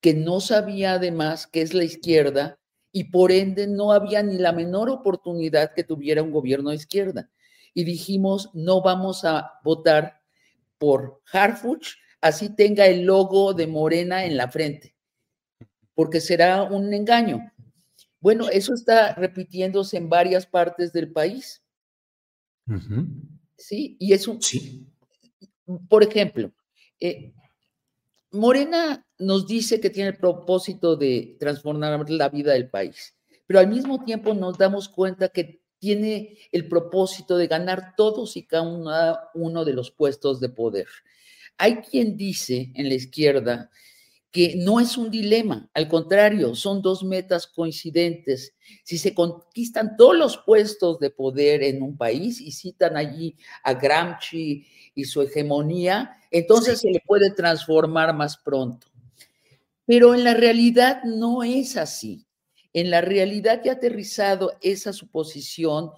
que 0.01 0.15
no 0.15 0.41
sabía 0.41 0.95
además 0.95 1.47
qué 1.47 1.63
es 1.63 1.75
la 1.75 1.85
izquierda 1.85 2.59
y 2.93 3.05
por 3.05 3.33
ende 3.33 3.67
no 3.67 3.93
había 3.93 4.23
ni 4.23 4.37
la 4.37 4.53
menor 4.53 4.91
oportunidad 4.91 5.73
que 5.75 5.83
tuviera 5.83 6.23
un 6.23 6.31
gobierno 6.31 6.71
de 6.71 6.77
izquierda. 6.77 7.31
Y 7.73 7.85
dijimos, 7.85 8.51
no 8.53 8.83
vamos 8.83 9.25
a 9.25 9.53
votar 9.65 10.21
por 10.77 11.23
Harfuch, 11.33 11.95
así 12.21 12.55
tenga 12.55 12.87
el 12.87 13.03
logo 13.05 13.55
de 13.55 13.67
Morena 13.67 14.27
en 14.27 14.37
la 14.37 14.49
frente, 14.49 14.95
porque 15.95 16.21
será 16.21 16.65
un 16.65 16.93
engaño. 16.93 17.51
Bueno, 18.21 18.49
eso 18.51 18.75
está 18.75 19.15
repitiéndose 19.15 19.97
en 19.97 20.11
varias 20.11 20.45
partes 20.47 20.93
del 20.93 21.13
país. 21.13 21.63
Sí, 23.57 23.97
y 23.99 24.13
es 24.13 24.29
un... 24.29 24.43
Sí. 24.43 24.87
Por 25.89 26.03
ejemplo, 26.03 26.53
eh, 27.01 27.33
Morena 28.33 29.07
nos 29.19 29.47
dice 29.47 29.81
que 29.81 29.91
tiene 29.91 30.11
el 30.11 30.17
propósito 30.17 30.97
de 30.97 31.37
transformar 31.39 32.09
la 32.11 32.29
vida 32.31 32.53
del 32.55 32.71
país, 32.71 33.15
pero 33.47 33.61
al 33.61 33.69
mismo 33.69 34.05
tiempo 34.05 34.33
nos 34.35 34.57
damos 34.57 34.89
cuenta 34.89 35.29
que 35.29 35.61
tiene 35.79 36.39
el 36.51 36.69
propósito 36.69 37.37
de 37.37 37.47
ganar 37.47 37.95
todos 37.97 38.37
y 38.37 38.47
cada 38.47 39.31
uno 39.35 39.65
de 39.65 39.73
los 39.73 39.91
puestos 39.91 40.41
de 40.41 40.49
poder. 40.49 40.87
Hay 41.59 41.77
quien 41.83 42.17
dice 42.17 42.73
en 42.75 42.89
la 42.89 42.95
izquierda 42.95 43.71
que 44.33 44.55
no 44.57 44.81
es 44.81 44.97
un 44.97 45.11
dilema, 45.11 45.69
al 45.75 45.89
contrario, 45.89 46.55
son 46.55 46.81
dos 46.81 47.05
metas 47.05 47.47
coincidentes. 47.47 48.55
Si 48.83 48.97
se 48.97 49.15
conquistan 49.15 49.95
todos 49.99 50.17
los 50.17 50.39
puestos 50.39 50.99
de 51.01 51.11
poder 51.11 51.63
en 51.63 51.83
un 51.83 51.99
país 51.99 52.41
y 52.41 52.51
citan 52.51 52.97
allí 52.97 53.37
a 53.63 53.75
Gramsci 53.75 54.67
y 54.95 55.05
su 55.05 55.21
hegemonía, 55.21 56.17
entonces 56.31 56.81
se 56.81 56.91
le 56.91 57.01
puede 57.07 57.31
transformar 57.31 58.17
más 58.17 58.39
pronto. 58.39 58.87
Pero 59.85 60.15
en 60.15 60.25
la 60.25 60.33
realidad 60.33 61.03
no 61.05 61.43
es 61.43 61.77
así. 61.77 62.27
En 62.73 62.91
la 62.91 63.03
realidad 63.03 63.61
ya 63.63 63.73
aterrizado 63.73 64.53
esa 64.63 64.95
suposición 64.95 65.91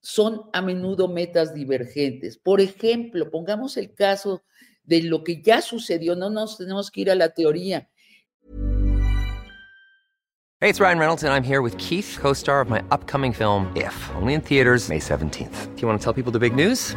son 0.00 0.42
a 0.52 0.60
menudo 0.60 1.06
metas 1.06 1.54
divergentes. 1.54 2.36
Por 2.36 2.60
ejemplo, 2.60 3.30
pongamos 3.30 3.76
el 3.76 3.94
caso 3.94 4.42
de 4.84 5.02
lo 5.02 5.24
que 5.24 5.40
ya 5.42 5.60
sucedió, 5.60 6.14
no 6.16 6.30
nos 6.30 6.58
tenemos 6.58 6.90
que 6.90 7.02
ir 7.02 7.10
a 7.10 7.14
la 7.14 7.30
teoría. 7.30 7.88
Hey, 10.60 10.70
it's 10.70 10.80
Ryan 10.80 10.98
Reynolds 10.98 11.22
and 11.22 11.32
I'm 11.32 11.42
here 11.42 11.60
with 11.60 11.76
Keith, 11.76 12.16
co-star 12.18 12.60
of 12.60 12.70
my 12.70 12.82
upcoming 12.90 13.32
film 13.32 13.70
If, 13.76 13.94
only 14.14 14.34
in 14.34 14.40
theaters 14.40 14.88
May 14.88 14.98
17th. 14.98 15.74
Do 15.74 15.82
you 15.82 15.88
want 15.88 16.00
to 16.00 16.04
tell 16.04 16.14
people 16.14 16.32
the 16.32 16.38
big 16.38 16.54
news? 16.54 16.96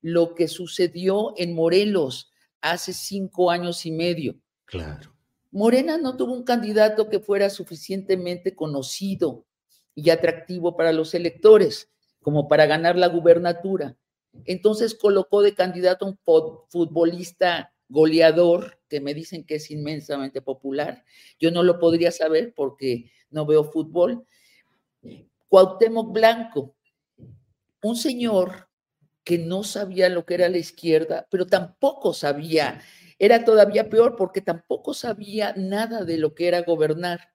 Lo 0.00 0.34
que 0.34 0.48
sucedió 0.48 1.34
en 1.36 1.54
Morelos 1.54 2.32
hace 2.60 2.92
cinco 2.92 3.50
años 3.50 3.86
y 3.86 3.90
medio. 3.90 4.36
Claro. 4.64 5.14
Morena 5.50 5.96
no 5.96 6.16
tuvo 6.16 6.34
un 6.34 6.44
candidato 6.44 7.08
que 7.08 7.20
fuera 7.20 7.48
suficientemente 7.50 8.54
conocido 8.54 9.46
y 9.94 10.10
atractivo 10.10 10.76
para 10.76 10.92
los 10.92 11.14
electores 11.14 11.90
como 12.22 12.48
para 12.48 12.66
ganar 12.66 12.96
la 12.96 13.08
gubernatura. 13.08 13.96
Entonces 14.44 14.94
colocó 14.94 15.42
de 15.42 15.54
candidato 15.54 16.04
a 16.04 16.08
un 16.08 16.18
futbolista 16.68 17.72
goleador, 17.88 18.78
que 18.88 19.00
me 19.00 19.14
dicen 19.14 19.44
que 19.44 19.56
es 19.56 19.70
inmensamente 19.70 20.42
popular. 20.42 21.04
Yo 21.40 21.50
no 21.50 21.62
lo 21.62 21.78
podría 21.78 22.12
saber 22.12 22.52
porque 22.54 23.10
no 23.30 23.46
veo 23.46 23.64
fútbol. 23.64 24.26
Cuauhtémoc 25.48 26.12
Blanco, 26.12 26.76
un 27.82 27.96
señor 27.96 28.67
que 29.28 29.36
no 29.36 29.62
sabía 29.62 30.08
lo 30.08 30.24
que 30.24 30.32
era 30.32 30.48
la 30.48 30.56
izquierda, 30.56 31.26
pero 31.30 31.46
tampoco 31.46 32.14
sabía, 32.14 32.80
era 33.18 33.44
todavía 33.44 33.90
peor 33.90 34.16
porque 34.16 34.40
tampoco 34.40 34.94
sabía 34.94 35.52
nada 35.54 36.02
de 36.06 36.16
lo 36.16 36.34
que 36.34 36.48
era 36.48 36.62
gobernar. 36.62 37.28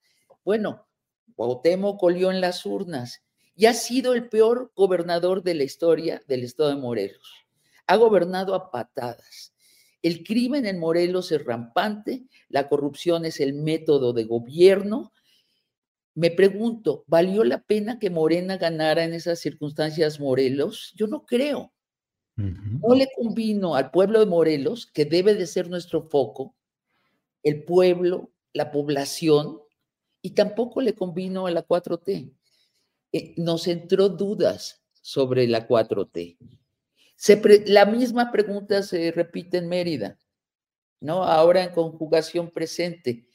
Bueno, 0.44 0.88
Cuauhtémoc 1.36 2.00
colió 2.00 2.32
en 2.32 2.42
las 2.42 2.66
urnas 2.66 3.22
y 3.56 3.68
ha 3.68 3.76
sido 3.76 4.16
el 4.16 4.28
peor 4.28 4.72
gobernador 4.76 5.44
de 5.44 5.54
la 5.54 5.66
historia 5.66 6.20
del 6.28 6.46
estado 6.46 6.70
de 6.70 6.78
Morelos. 6.78 7.46
Ha 7.86 7.96
gobernado 7.98 8.56
a 8.56 8.72
patadas. 8.72 9.54
El 10.02 10.24
crimen 10.24 10.66
en 10.66 10.80
Morelos 10.80 11.32
es 11.32 11.46
rampante, 11.46 12.24
la 12.50 12.70
corrupción 12.70 13.24
es 13.26 13.40
el 13.40 13.54
método 13.54 14.14
de 14.14 14.24
gobierno. 14.24 15.14
Me 16.16 16.32
pregunto, 16.32 17.04
¿valió 17.06 17.44
la 17.44 17.62
pena 17.62 18.00
que 18.00 18.10
Morena 18.10 18.58
ganara 18.58 19.04
en 19.04 19.14
esas 19.14 19.38
circunstancias 19.38 20.20
Morelos? 20.20 20.92
Yo 20.96 21.06
no 21.06 21.28
creo. 21.28 21.73
No 22.36 22.96
le 22.96 23.10
convino 23.16 23.76
al 23.76 23.92
pueblo 23.92 24.20
de 24.20 24.26
Morelos, 24.26 24.88
que 24.88 25.06
debe 25.06 25.36
de 25.36 25.46
ser 25.46 25.70
nuestro 25.70 26.10
foco, 26.10 26.56
el 27.44 27.64
pueblo, 27.64 28.32
la 28.54 28.72
población, 28.72 29.60
y 30.22 30.32
tampoco 30.32 30.82
le 30.82 30.94
convino 30.94 31.46
a 31.46 31.52
la 31.52 31.68
4T. 31.68 32.34
Eh, 33.12 33.36
nos 33.38 33.68
entró 33.68 34.10
dudas 34.10 34.84
sobre 35.02 35.48
la 35.48 35.68
4T. 35.68 36.38
la 37.68 37.86
misma 37.86 38.32
pregunta 38.32 38.82
se 38.82 39.12
repite 39.12 39.58
en 39.58 39.70
Mérida, 39.70 40.18
¿no? 41.00 41.24
Ahora 41.24 41.64
en 41.64 41.72
conjugación 41.72 42.50
presente. 42.50 43.28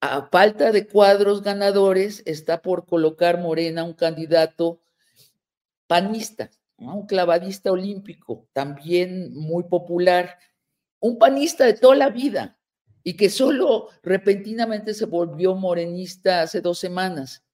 A 0.00 0.28
falta 0.30 0.70
de 0.70 0.86
cuadros 0.86 1.42
ganadores, 1.42 2.22
está 2.24 2.62
por 2.62 2.86
colocar 2.86 3.40
Morena 3.40 3.82
un 3.82 3.94
candidato 3.94 4.80
panista, 5.88 6.50
un 6.78 7.06
clavadista 7.06 7.72
olímpico, 7.72 8.48
también 8.52 9.34
muy 9.34 9.64
popular, 9.64 10.38
un 11.00 11.18
panista 11.18 11.66
de 11.66 11.74
toda 11.74 11.96
la 11.96 12.08
vida 12.08 12.58
y 13.02 13.14
que 13.14 13.30
solo 13.30 13.88
repentinamente 14.02 14.94
se 14.94 15.06
volvió 15.06 15.54
morenista 15.54 16.42
hace 16.42 16.60
dos 16.60 16.78
semanas. 16.78 17.44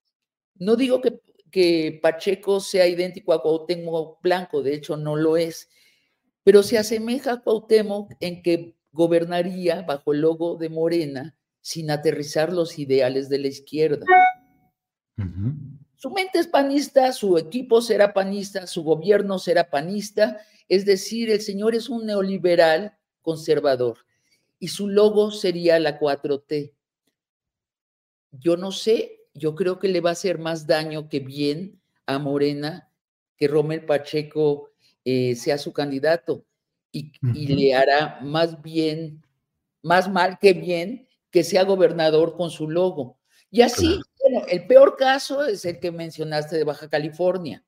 No 0.56 0.76
digo 0.76 1.00
que, 1.00 2.00
Pacheco 2.02 2.58
sea 2.58 2.86
idéntico 2.88 3.32
a 3.32 3.40
Cuauhtémoc 3.40 4.20
Blanco, 4.20 4.60
de 4.62 4.74
hecho 4.74 4.96
no 4.96 5.14
lo 5.14 5.36
es, 5.36 5.68
pero 6.42 6.64
se 6.64 6.78
asemeja 6.78 7.34
a 7.34 7.40
Cuauhtémoc 7.42 8.12
en 8.18 8.42
que 8.42 8.76
gobernaría 8.90 9.82
bajo 9.82 10.12
el 10.12 10.20
logo 10.20 10.56
de 10.56 10.68
Morena 10.68 11.36
sin 11.60 11.90
aterrizar 11.90 12.52
los 12.52 12.78
ideales 12.78 13.28
de 13.28 13.38
la 13.38 13.48
izquierda. 13.48 14.04
Su 16.04 16.10
mente 16.10 16.38
es 16.38 16.46
panista, 16.46 17.14
su 17.14 17.38
equipo 17.38 17.80
será 17.80 18.12
panista, 18.12 18.66
su 18.66 18.82
gobierno 18.82 19.38
será 19.38 19.70
panista, 19.70 20.38
es 20.68 20.84
decir, 20.84 21.30
el 21.30 21.40
señor 21.40 21.74
es 21.74 21.88
un 21.88 22.04
neoliberal 22.04 22.98
conservador 23.22 23.96
y 24.58 24.68
su 24.68 24.86
logo 24.86 25.30
sería 25.30 25.78
la 25.78 25.98
4T. 25.98 26.74
Yo 28.32 28.58
no 28.58 28.70
sé, 28.70 29.22
yo 29.32 29.54
creo 29.54 29.78
que 29.78 29.88
le 29.88 30.02
va 30.02 30.10
a 30.10 30.12
hacer 30.12 30.36
más 30.36 30.66
daño 30.66 31.08
que 31.08 31.20
bien 31.20 31.80
a 32.04 32.18
Morena 32.18 32.92
que 33.38 33.48
Romel 33.48 33.86
Pacheco 33.86 34.72
eh, 35.06 35.34
sea 35.36 35.56
su 35.56 35.72
candidato 35.72 36.44
y, 36.92 37.12
le 37.32 37.74
hará 37.74 38.18
más 38.20 38.60
bien, 38.60 39.24
más 39.80 40.12
mal 40.12 40.38
que 40.38 40.52
bien 40.52 41.08
que 41.30 41.42
sea 41.42 41.64
gobernador 41.64 42.36
con 42.36 42.50
su 42.50 42.68
logo. 42.68 43.16
Y 43.50 43.62
así, 43.62 44.00
bueno, 44.24 44.46
el 44.48 44.66
peor 44.66 44.96
caso 44.96 45.44
es 45.44 45.66
el 45.66 45.78
que 45.80 45.92
mencionaste 45.92 46.56
de 46.56 46.64
Baja 46.64 46.88
California. 46.88 47.62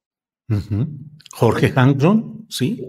Jorge 1.32 1.70
Hankron, 1.76 2.46
sí. 2.48 2.88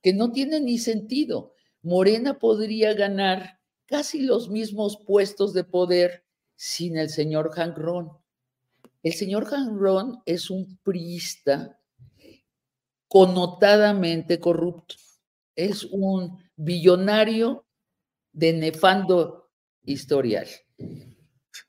Que 0.00 0.14
no 0.14 0.32
tiene 0.32 0.60
ni 0.60 0.78
sentido. 0.78 1.54
Morena 1.82 2.38
podría 2.38 2.94
ganar 2.94 3.60
casi 3.84 4.22
los 4.22 4.48
mismos 4.48 4.96
puestos 5.06 5.52
de 5.52 5.62
poder 5.62 6.24
sin 6.56 6.96
el 6.96 7.10
señor 7.10 7.50
Hank 7.50 7.76
El 9.02 9.12
señor 9.12 9.44
Hank 9.44 10.22
es 10.24 10.48
un 10.48 10.78
priista 10.82 11.78
connotadamente 13.08 14.40
corrupto. 14.40 14.94
Es 15.54 15.84
un 15.84 16.38
billonario 16.56 17.66
de 18.32 18.54
nefando 18.54 19.50
historial. 19.84 20.48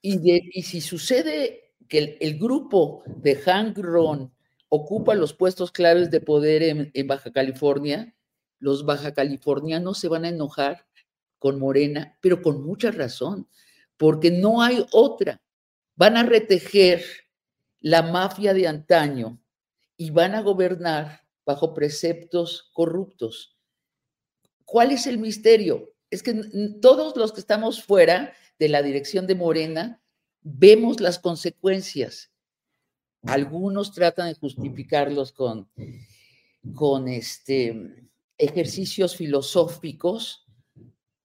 Y, 0.02 0.64
si 0.64 0.82
sucede 0.82 1.74
que 1.88 2.18
el, 2.20 2.38
grupo 2.40 3.04
de 3.06 3.36
Hank 3.36 3.80
ocupa 4.70 5.16
los 5.16 5.34
puestos 5.34 5.72
claves 5.72 6.10
de 6.12 6.22
poder 6.22 6.92
en 6.94 7.08
Baja 7.08 7.32
California, 7.32 8.14
los 8.64 8.86
baja 8.86 9.14
californianos 9.14 10.00
se 10.00 10.08
van 10.08 10.24
a 10.24 10.30
enojar 10.30 10.88
con 11.38 11.60
Morena, 11.60 12.18
pero 12.22 12.42
con 12.42 12.64
mucha 12.64 12.92
razón, 12.92 13.50
porque 13.98 14.32
no 14.32 14.62
hay 14.62 14.86
otra. 14.94 15.42
Van 15.96 16.16
a 16.16 16.24
retejer 16.24 17.04
la 17.82 18.02
mafia 18.02 18.54
de 18.54 18.70
antaño 18.70 19.38
y 19.98 20.12
van 20.12 20.34
a 20.34 20.42
gobernar 20.42 21.28
bajo 21.46 21.74
preceptos 21.74 22.70
corruptos. 22.72 23.58
¿Cuál 24.64 24.94
es 24.94 25.08
el 25.08 25.18
misterio? 25.18 25.94
Es 26.10 26.24
que 26.24 26.34
todos 26.82 27.18
los 27.18 27.34
que 27.34 27.42
estamos 27.42 27.84
fuera 27.84 28.34
de 28.60 28.70
la 28.70 28.82
dirección 28.82 29.28
de 29.28 29.36
Morena 29.36 30.02
vemos 30.42 31.00
las 31.00 31.20
consecuencias. 31.20 32.32
Algunos 33.24 33.94
tratan 33.94 34.28
de 34.28 34.36
justificarlos 34.36 35.32
con, 35.32 35.70
con 36.74 37.08
este, 37.08 38.10
ejercicios 38.38 39.16
filosóficos 39.16 40.46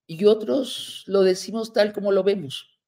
y 0.06 0.24
otros 0.24 1.04
lo 1.06 1.22
decimos 1.22 1.72
tal 1.72 1.92
como 1.92 2.12
lo 2.12 2.22
vemos. 2.22 2.78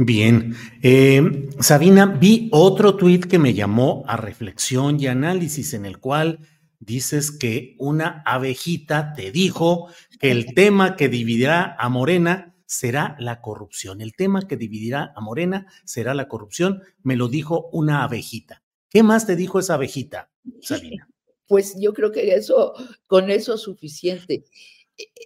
Bien, 0.00 0.54
eh, 0.80 1.48
Sabina, 1.58 2.06
vi 2.06 2.48
otro 2.52 2.94
tuit 2.94 3.24
que 3.24 3.40
me 3.40 3.52
llamó 3.52 4.04
a 4.06 4.16
reflexión 4.16 5.00
y 5.00 5.08
análisis 5.08 5.74
en 5.74 5.86
el 5.86 5.98
cual 5.98 6.38
dices 6.78 7.32
que 7.32 7.74
una 7.78 8.22
abejita 8.24 9.14
te 9.14 9.32
dijo 9.32 9.88
que 10.20 10.30
el 10.30 10.54
tema 10.54 10.94
que 10.94 11.08
dividirá 11.08 11.74
a 11.80 11.88
Morena 11.88 12.54
será 12.68 13.16
la 13.18 13.40
corrupción. 13.40 14.02
El 14.02 14.14
tema 14.14 14.46
que 14.46 14.58
dividirá 14.58 15.14
a 15.16 15.20
Morena 15.22 15.66
será 15.84 16.12
la 16.12 16.28
corrupción, 16.28 16.82
me 17.02 17.16
lo 17.16 17.28
dijo 17.28 17.70
una 17.72 18.04
abejita. 18.04 18.62
¿Qué 18.90 19.02
más 19.02 19.26
te 19.26 19.36
dijo 19.36 19.58
esa 19.58 19.74
abejita, 19.74 20.30
Sabina? 20.60 21.08
pues 21.46 21.76
yo 21.80 21.94
creo 21.94 22.12
que 22.12 22.34
eso, 22.34 22.74
con 23.06 23.30
eso 23.30 23.54
es 23.54 23.62
suficiente. 23.62 24.44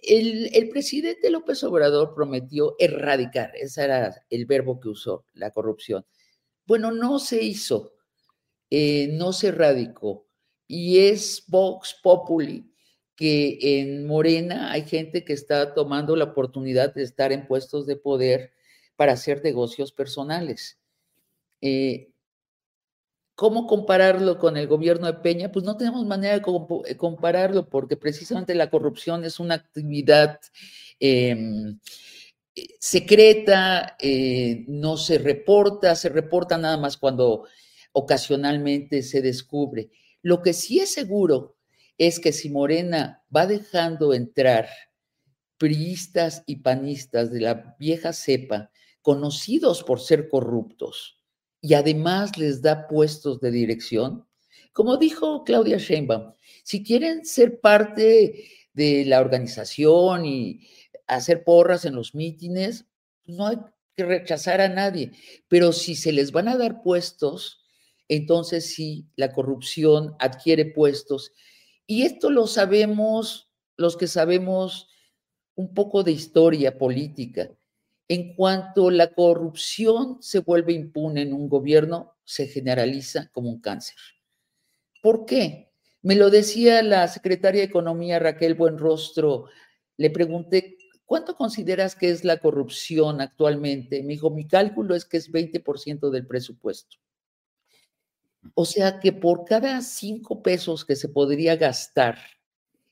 El, 0.03 0.69
presidente 0.69 1.29
López 1.29 1.63
Obrador 1.65 2.15
prometió 2.15 2.75
erradicar, 2.79 3.51
ese 3.55 3.83
era 3.83 4.25
el 4.29 4.45
verbo 4.45 4.79
que 4.79 4.89
usó, 4.89 5.25
la 5.33 5.51
corrupción. 5.51 6.05
Bueno, 6.65 6.91
no 6.91 7.19
se 7.19 7.43
hizo, 7.43 7.93
eh, 8.69 9.09
no 9.11 9.33
se 9.33 9.49
erradicó. 9.49 10.27
Y 10.65 10.99
es 10.99 11.43
Vox 11.47 11.97
Populi 12.01 12.72
que 13.15 13.79
en 13.79 14.07
Morena 14.07 14.71
hay 14.71 14.83
gente 14.83 15.23
que 15.23 15.33
está 15.33 15.73
tomando 15.73 16.15
la 16.15 16.25
oportunidad 16.25 16.93
de 16.93 17.03
estar 17.03 17.31
en 17.31 17.47
puestos 17.47 17.85
de 17.85 17.95
poder 17.95 18.53
para 18.95 19.13
hacer 19.13 19.43
negocios 19.43 19.91
personales. 19.91 20.79
Eh, 21.61 22.09
¿Cómo 23.35 23.65
compararlo 23.65 24.37
con 24.37 24.57
el 24.57 24.67
gobierno 24.67 25.07
de 25.07 25.15
Peña? 25.15 25.51
Pues 25.51 25.65
no 25.65 25.75
tenemos 25.75 26.05
manera 26.05 26.37
de 26.37 26.43
eh, 26.85 26.97
compararlo 26.97 27.67
porque 27.67 27.97
precisamente 27.97 28.53
la 28.53 28.69
corrupción 28.69 29.25
es 29.25 29.39
una 29.39 29.55
actividad 29.55 30.39
em, 30.99 31.79
eh, 32.55 32.67
secreta, 32.79 33.97
no 34.67 34.97
se 34.97 35.17
reporta, 35.17 35.95
se 35.95 36.09
reporta 36.09 36.57
nada 36.57 36.77
más 36.77 36.97
cuando 36.97 37.45
ocasionalmente 37.91 39.01
se 39.01 39.21
descubre. 39.21 39.89
Lo 40.21 40.41
que 40.41 40.53
sí 40.53 40.79
es 40.79 40.93
seguro 40.93 41.55
es 41.97 42.19
que 42.19 42.31
si 42.33 42.49
Morena 42.49 43.23
va 43.35 43.45
dejando 43.45 44.13
entrar 44.13 44.67
priistas 45.57 46.43
y 46.45 46.57
panistas 46.57 47.31
de 47.31 47.41
la 47.41 47.75
vieja 47.79 48.13
cepa, 48.13 48.71
conocidos 49.01 49.83
por 49.83 49.99
ser 49.99 50.29
corruptos, 50.29 51.23
y 51.63 51.75
además 51.75 52.37
les 52.37 52.61
da 52.61 52.87
puestos 52.87 53.39
de 53.39 53.49
dirección. 53.49 54.27
Como 54.73 54.97
dijo 54.97 55.45
Claudia 55.45 55.77
Sheinbaum, 55.77 56.33
si 56.63 56.83
quieren 56.83 57.25
ser 57.25 57.61
parte 57.61 58.45
de 58.73 59.05
la 59.05 59.21
organización 59.21 60.25
y 60.25 60.67
hacer 61.07 61.45
porras 61.45 61.85
en 61.85 61.95
los 61.95 62.15
mítines, 62.15 62.85
no 63.25 63.47
hay 63.47 63.57
que 63.95 64.03
rechazar 64.03 64.59
a 64.59 64.67
nadie, 64.67 65.11
pero 65.47 65.71
si 65.71 65.95
se 65.95 66.11
les 66.11 66.31
van 66.31 66.49
a 66.49 66.57
dar 66.57 66.81
puestos, 66.81 67.63
entonces 68.09 68.73
sí, 68.73 69.07
la 69.15 69.31
corrupción 69.31 70.15
adquiere 70.19 70.65
puestos. 70.65 71.31
Y 71.85 72.03
esto 72.03 72.29
lo 72.29 72.47
sabemos 72.47 73.49
los 73.77 73.97
que 73.97 74.07
sabemos 74.07 74.87
un 75.55 75.73
poco 75.73 76.03
de 76.03 76.11
historia 76.11 76.77
política. 76.77 77.49
En 78.07 78.35
cuanto 78.35 78.89
la 78.89 79.13
corrupción 79.13 80.17
se 80.21 80.39
vuelve 80.39 80.73
impune 80.73 81.21
en 81.21 81.33
un 81.33 81.47
gobierno, 81.49 82.15
se 82.23 82.47
generaliza 82.47 83.29
como 83.31 83.49
un 83.49 83.61
cáncer. 83.61 83.97
¿Por 85.01 85.25
qué? 85.25 85.71
Me 86.01 86.15
lo 86.15 86.29
decía 86.29 86.81
la 86.83 87.07
secretaria 87.07 87.61
de 87.61 87.67
Economía 87.67 88.19
Raquel 88.19 88.55
Buenrostro. 88.55 89.45
Le 89.97 90.09
pregunté, 90.09 90.77
¿cuánto 91.05 91.35
consideras 91.35 91.95
que 91.95 92.09
es 92.09 92.23
la 92.23 92.37
corrupción 92.37 93.21
actualmente? 93.21 94.03
Me 94.03 94.13
dijo, 94.13 94.29
mi 94.29 94.47
cálculo 94.47 94.95
es 94.95 95.05
que 95.05 95.17
es 95.17 95.31
20% 95.31 96.09
del 96.09 96.27
presupuesto. 96.27 96.97
O 98.55 98.65
sea 98.65 98.99
que 98.99 99.11
por 99.11 99.45
cada 99.45 99.81
cinco 99.81 100.41
pesos 100.41 100.85
que 100.85 100.95
se 100.95 101.09
podría 101.09 101.55
gastar 101.55 102.17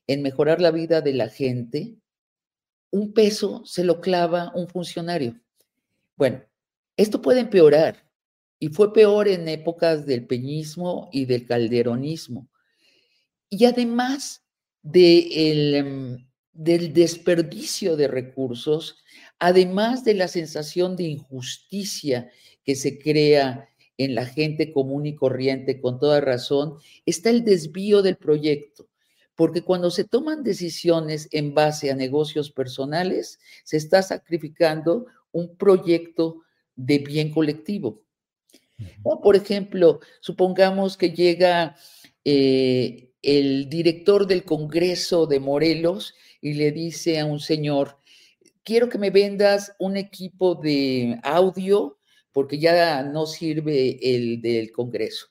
en 0.08 0.22
mejorar 0.22 0.62
la 0.62 0.72
vida 0.72 1.02
de 1.02 1.14
la 1.14 1.30
gente, 1.30 1.96
un 2.92 3.14
peso 3.14 3.64
se 3.66 3.84
lo 3.84 4.02
clava 4.02 4.52
un 4.56 4.68
funcionario. 4.68 5.40
Bueno, 6.18 6.44
esto 6.98 7.22
puede 7.22 7.42
empeorar 7.42 8.08
y 8.60 8.70
fue 8.70 8.94
peor 8.94 9.28
en 9.28 9.48
épocas 9.48 10.06
del 10.06 10.28
peñismo 10.28 11.10
y 11.12 11.26
del 11.26 11.46
calderonismo. 11.46 12.50
Y 13.50 13.66
además 13.66 14.44
de 14.84 15.52
el, 15.52 15.76
em, 15.76 16.28
del 16.54 16.94
desperdicio 16.94 17.96
de 17.96 18.08
recursos, 18.08 18.98
además 19.40 20.04
de 20.04 20.14
la 20.14 20.28
sensación 20.28 20.96
de 20.96 21.04
injusticia 21.04 22.30
que 22.64 22.76
se 22.76 23.00
crea 23.00 23.71
en 24.04 24.16
la 24.16 24.26
gente 24.26 24.72
común 24.72 25.06
y 25.06 25.16
corriente, 25.16 25.80
con 25.80 26.00
toda 26.00 26.22
razón, 26.22 26.78
está 27.06 27.30
el 27.30 27.44
desvío 27.44 28.02
del 28.02 28.18
proyecto. 28.18 28.88
Porque 29.36 29.62
cuando 29.62 29.92
se 29.92 30.04
toman 30.04 30.44
decisiones 30.44 31.28
en 31.32 31.54
base 31.54 31.92
a 31.92 31.96
negocios 31.96 32.52
personales, 32.52 33.40
se 33.64 33.78
está 33.78 34.02
sacrificando 34.02 35.06
un 35.32 35.56
proyecto 35.56 36.42
de 36.76 37.00
bien 37.00 37.32
colectivo. 37.32 38.02
por 39.22 39.36
ejemplo, 39.36 40.00
supongamos 40.20 40.98
que 40.98 41.12
llega 41.12 41.76
eh, 42.26 43.12
el 43.22 43.70
director 43.70 44.26
del 44.26 44.44
Congreso 44.44 45.28
de 45.28 45.40
Morelos 45.40 46.16
y 46.42 46.54
le 46.54 46.72
dice 46.72 47.20
a 47.20 47.26
un 47.26 47.40
señor, 47.40 48.00
quiero 48.64 48.90
que 48.90 48.98
me 48.98 49.12
vendas 49.12 49.74
un 49.80 49.98
equipo 49.98 50.56
de 50.56 51.20
audio 51.24 52.00
porque 52.32 52.60
ya 52.60 53.04
no 53.04 53.26
sirve 53.26 54.00
el 54.02 54.41
del 54.41 54.72
Congreso. 54.72 55.28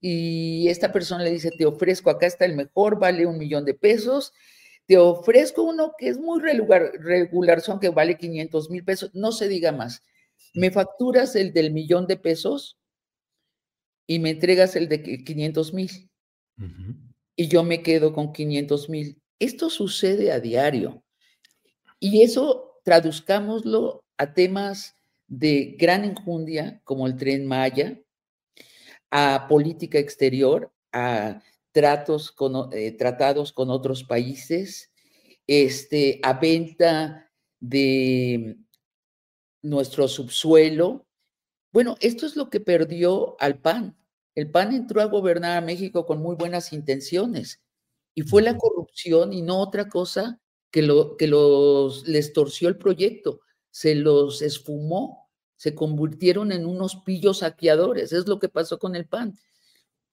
Y 0.00 0.68
esta 0.68 0.92
persona 0.92 1.24
le 1.24 1.30
dice, 1.30 1.50
te 1.50 1.66
ofrezco, 1.66 2.10
acá 2.10 2.26
está 2.26 2.44
el 2.44 2.54
mejor, 2.54 2.98
vale 2.98 3.26
un 3.26 3.38
millón 3.38 3.64
de 3.64 3.74
pesos, 3.74 4.32
te 4.86 4.96
ofrezco 4.96 5.64
uno 5.64 5.92
que 5.98 6.08
es 6.08 6.18
muy 6.18 6.40
regular, 6.40 6.92
regular 7.00 7.60
son 7.60 7.80
que 7.80 7.90
vale 7.90 8.16
500 8.16 8.70
mil 8.70 8.84
pesos, 8.84 9.10
no 9.12 9.32
se 9.32 9.48
diga 9.48 9.72
más. 9.72 10.02
Me 10.54 10.70
facturas 10.70 11.36
el 11.36 11.52
del 11.52 11.72
millón 11.72 12.06
de 12.06 12.16
pesos 12.16 12.78
y 14.06 14.18
me 14.18 14.30
entregas 14.30 14.76
el 14.76 14.88
de 14.88 15.02
500 15.02 15.74
mil. 15.74 16.10
Y 17.36 17.48
yo 17.48 17.62
me 17.62 17.82
quedo 17.82 18.12
con 18.12 18.32
500 18.32 18.88
mil. 18.88 19.20
Esto 19.38 19.68
sucede 19.68 20.32
a 20.32 20.40
diario. 20.40 21.04
Y 22.00 22.22
eso 22.22 22.80
traduzcámoslo 22.84 24.04
a 24.16 24.32
temas 24.32 24.94
de 25.28 25.76
gran 25.78 26.04
enjundia, 26.04 26.80
como 26.84 27.06
el 27.06 27.16
tren 27.16 27.46
Maya, 27.46 28.00
a 29.10 29.46
política 29.48 29.98
exterior, 29.98 30.72
a 30.92 31.42
tratos 31.72 32.32
con, 32.32 32.72
eh, 32.72 32.92
tratados 32.92 33.52
con 33.52 33.70
otros 33.70 34.04
países, 34.04 34.90
este, 35.46 36.18
a 36.22 36.32
venta 36.34 37.30
de 37.60 38.56
nuestro 39.62 40.08
subsuelo. 40.08 41.06
Bueno, 41.72 41.96
esto 42.00 42.26
es 42.26 42.36
lo 42.36 42.50
que 42.50 42.60
perdió 42.60 43.36
al 43.40 43.60
PAN. 43.60 43.96
El 44.34 44.50
PAN 44.50 44.72
entró 44.74 45.00
a 45.00 45.06
gobernar 45.06 45.58
a 45.58 45.60
México 45.60 46.06
con 46.06 46.20
muy 46.20 46.36
buenas 46.36 46.72
intenciones 46.72 47.62
y 48.14 48.22
fue 48.22 48.42
la 48.42 48.56
corrupción 48.56 49.32
y 49.32 49.42
no 49.42 49.60
otra 49.60 49.88
cosa 49.88 50.40
que, 50.70 50.82
lo, 50.82 51.16
que 51.16 51.26
los, 51.26 52.06
les 52.06 52.32
torció 52.32 52.68
el 52.68 52.76
proyecto, 52.76 53.40
se 53.78 53.94
los 53.94 54.42
esfumó, 54.42 55.30
se 55.54 55.72
convirtieron 55.76 56.50
en 56.50 56.66
unos 56.66 56.96
pillos 56.96 57.38
saqueadores. 57.38 58.12
Es 58.12 58.26
lo 58.26 58.40
que 58.40 58.48
pasó 58.48 58.80
con 58.80 58.96
el 58.96 59.06
PAN. 59.06 59.38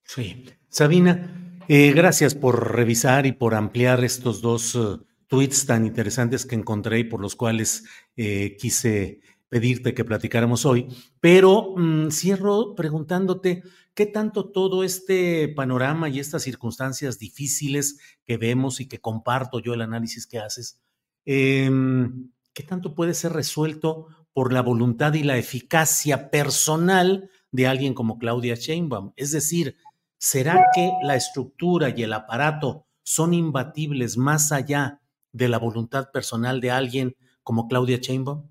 Sí. 0.04 0.45
Sabina, 0.69 1.60
eh, 1.67 1.91
gracias 1.91 2.36
por 2.36 2.75
revisar 2.75 3.25
y 3.25 3.32
por 3.32 3.56
ampliar 3.56 4.04
estos 4.04 4.43
dos 4.43 4.75
uh, 4.75 5.04
tweets 5.25 5.65
tan 5.65 5.84
interesantes 5.84 6.45
que 6.45 6.54
encontré 6.54 6.99
y 6.99 7.04
por 7.06 7.19
los 7.19 7.36
cuales 7.36 7.86
eh, 8.15 8.56
quise 8.60 9.21
pedirte 9.49 9.95
que 9.95 10.06
platicáramos 10.06 10.67
hoy. 10.67 10.88
Pero 11.19 11.73
mm, 11.75 12.12
cierro 12.12 12.75
preguntándote, 12.75 13.63
¿qué 13.95 14.06
tanto 14.06 14.51
todo 14.51 14.84
este 14.84 15.47
panorama 15.47 16.08
y 16.08 16.19
estas 16.19 16.43
circunstancias 16.43 17.17
difíciles 17.17 17.97
que 18.25 18.38
vemos 18.38 18.80
y 18.80 18.88
que 18.88 19.01
comparto 19.01 19.60
yo 19.60 19.73
el 19.73 19.82
análisis 19.82 20.28
que 20.28 20.38
haces, 20.38 20.80
em, 21.25 22.30
qué 22.56 22.63
tanto 22.63 22.96
puede 22.96 23.13
ser 23.13 23.34
resuelto 23.34 24.08
por 24.34 24.52
la 24.52 24.62
voluntad 24.62 25.13
y 25.13 25.24
la 25.24 25.38
eficacia 25.38 26.32
personal 26.32 27.30
de 27.52 27.68
alguien 27.68 27.94
como 27.94 28.18
Claudia 28.18 28.56
Sheinbaum? 28.56 29.13
Es 29.15 29.32
decir, 29.32 29.78
¿será 30.18 30.65
que 30.74 30.91
la 31.04 31.15
estructura 31.15 31.94
y 31.96 32.02
el 32.02 32.13
aparato 32.13 32.88
son 33.04 33.34
imbatibles 33.36 34.18
más 34.18 34.52
allá 34.52 35.02
de 35.32 35.50
la 35.50 35.60
voluntad 35.60 36.10
personal 36.12 36.62
de 36.62 36.72
alguien 36.72 37.15
como 37.44 37.68
Claudia 37.68 37.98
Sheinbaum? 37.98 38.50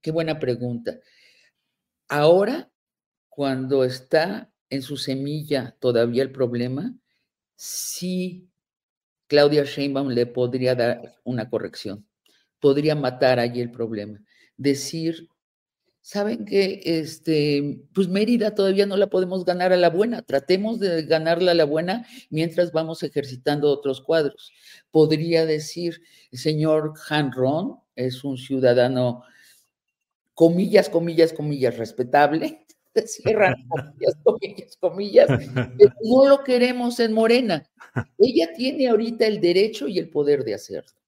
Qué 0.00 0.10
buena 0.10 0.40
pregunta. 0.40 0.98
Ahora 2.08 2.72
cuando 3.28 3.84
está 3.84 4.52
en 4.68 4.82
su 4.82 4.96
semilla 4.96 5.76
todavía 5.78 6.22
el 6.22 6.32
problema, 6.32 6.94
sí 7.56 8.48
Claudia 9.26 9.64
Sheinbaum 9.64 10.08
le 10.08 10.26
podría 10.26 10.74
dar 10.74 11.14
una 11.24 11.48
corrección, 11.48 12.06
podría 12.62 12.94
matar 12.94 13.40
allí 13.40 13.60
el 13.60 13.72
problema, 13.72 14.22
decir, 14.56 15.28
saben 16.00 16.44
que 16.44 16.80
este, 16.84 17.82
pues 17.92 18.06
Mérida 18.06 18.54
todavía 18.54 18.86
no 18.86 18.96
la 18.96 19.08
podemos 19.08 19.44
ganar 19.44 19.72
a 19.72 19.76
la 19.76 19.90
buena, 19.90 20.22
tratemos 20.22 20.78
de 20.78 21.02
ganarla 21.02 21.50
a 21.50 21.54
la 21.54 21.64
buena 21.64 22.06
mientras 22.30 22.70
vamos 22.70 23.02
ejercitando 23.02 23.68
otros 23.68 24.00
cuadros. 24.00 24.52
Podría 24.92 25.44
decir, 25.44 26.02
el 26.30 26.38
señor 26.38 26.94
Han 27.10 27.32
Ron 27.32 27.80
es 27.96 28.22
un 28.22 28.38
ciudadano, 28.38 29.24
comillas, 30.32 30.88
comillas, 30.88 31.32
comillas, 31.32 31.76
respetable, 31.76 32.64
cierran 33.06 33.56
comillas, 33.68 34.16
comillas, 34.24 35.26
comillas, 35.26 35.28
no 36.04 36.28
lo 36.28 36.44
queremos 36.44 37.00
en 37.00 37.12
Morena. 37.12 37.68
Ella 38.18 38.50
tiene 38.56 38.88
ahorita 38.88 39.26
el 39.26 39.40
derecho 39.40 39.88
y 39.88 39.98
el 39.98 40.10
poder 40.10 40.44
de 40.44 40.54
hacerlo. 40.54 41.01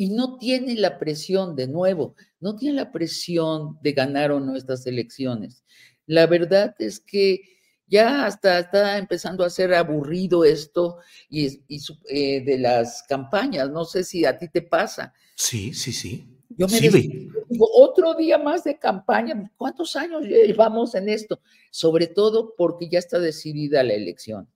Y 0.00 0.10
no 0.10 0.38
tiene 0.38 0.76
la 0.76 0.98
presión, 0.98 1.56
de 1.56 1.66
nuevo, 1.66 2.14
no 2.38 2.54
tiene 2.54 2.76
la 2.76 2.92
presión 2.92 3.78
de 3.82 3.92
ganar 3.92 4.30
o 4.30 4.38
no 4.38 4.56
estas 4.56 4.86
elecciones. 4.86 5.64
La 6.06 6.26
verdad 6.26 6.74
es 6.78 7.00
que 7.00 7.42
ya 7.88 8.24
hasta 8.24 8.60
está 8.60 8.96
empezando 8.96 9.44
a 9.44 9.50
ser 9.50 9.74
aburrido 9.74 10.44
esto 10.44 10.98
y, 11.28 11.60
eh, 12.08 12.44
de 12.44 12.58
las 12.58 13.02
campañas. 13.08 13.70
No 13.70 13.84
sé 13.84 14.04
si 14.04 14.24
a 14.24 14.38
ti 14.38 14.48
te 14.48 14.62
pasa. 14.62 15.12
Sí, 15.34 15.74
sí, 15.74 15.92
sí. 15.92 16.28
Yo 16.50 16.68
me 16.68 16.80
digo, 16.80 17.68
otro 17.74 18.14
día 18.14 18.38
más 18.38 18.64
de 18.64 18.78
campaña. 18.78 19.50
¿Cuántos 19.56 19.96
años 19.96 20.22
llevamos 20.22 20.94
en 20.94 21.08
esto? 21.08 21.40
Sobre 21.70 22.06
todo 22.06 22.54
porque 22.56 22.88
ya 22.88 22.98
está 22.98 23.18
decidida 23.18 23.82
la 23.82 23.94
elección. 23.94 24.48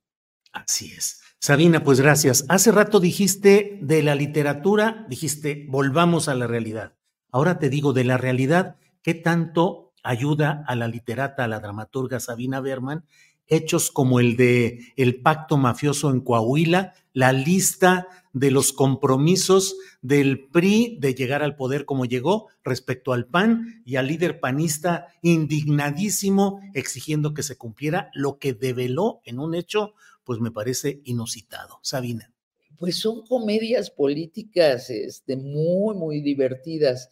Así 0.52 0.92
es. 0.92 1.20
Sabina, 1.44 1.82
pues 1.82 2.00
gracias. 2.00 2.44
Hace 2.48 2.70
rato 2.70 3.00
dijiste 3.00 3.76
de 3.82 4.04
la 4.04 4.14
literatura, 4.14 5.04
dijiste, 5.08 5.66
volvamos 5.68 6.28
a 6.28 6.36
la 6.36 6.46
realidad. 6.46 6.92
Ahora 7.32 7.58
te 7.58 7.68
digo, 7.68 7.92
de 7.92 8.04
la 8.04 8.16
realidad, 8.16 8.76
¿qué 9.02 9.14
tanto 9.14 9.92
ayuda 10.04 10.62
a 10.68 10.76
la 10.76 10.86
literata, 10.86 11.42
a 11.42 11.48
la 11.48 11.58
dramaturga 11.58 12.20
Sabina 12.20 12.60
Berman, 12.60 13.04
hechos 13.48 13.90
como 13.90 14.20
el 14.20 14.36
de 14.36 14.92
el 14.96 15.20
pacto 15.20 15.56
mafioso 15.56 16.10
en 16.10 16.20
Coahuila, 16.20 16.94
la 17.12 17.32
lista 17.32 18.06
de 18.32 18.52
los 18.52 18.72
compromisos 18.72 19.76
del 20.00 20.48
PRI 20.48 20.96
de 21.00 21.14
llegar 21.14 21.42
al 21.42 21.56
poder 21.56 21.86
como 21.86 22.04
llegó 22.04 22.50
respecto 22.62 23.12
al 23.12 23.26
PAN 23.26 23.82
y 23.84 23.96
al 23.96 24.06
líder 24.06 24.38
panista 24.38 25.08
indignadísimo 25.22 26.60
exigiendo 26.72 27.34
que 27.34 27.42
se 27.42 27.56
cumpliera 27.56 28.10
lo 28.14 28.38
que 28.38 28.54
develó 28.54 29.20
en 29.24 29.40
un 29.40 29.56
hecho, 29.56 29.94
pues 30.24 30.40
me 30.40 30.50
parece 30.50 31.00
inusitado. 31.04 31.78
Sabina. 31.82 32.32
Pues 32.76 32.96
son 32.96 33.24
comedias 33.26 33.90
políticas 33.90 34.90
este, 34.90 35.36
muy, 35.36 35.94
muy 35.94 36.20
divertidas. 36.20 37.10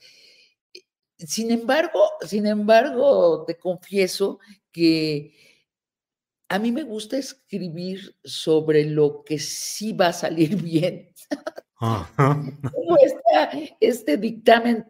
Sin 1.16 1.50
embargo, 1.50 2.00
sin 2.26 2.46
embargo, 2.46 3.44
te 3.46 3.56
confieso 3.56 4.38
que 4.72 5.34
a 6.48 6.58
mí 6.58 6.72
me 6.72 6.82
gusta 6.82 7.16
escribir 7.16 8.16
sobre 8.24 8.84
lo 8.84 9.22
que 9.24 9.38
sí 9.38 9.92
va 9.92 10.08
a 10.08 10.12
salir 10.12 10.56
bien. 10.62 11.12
Como 11.78 12.96
este 13.80 14.16
dictamen 14.16 14.84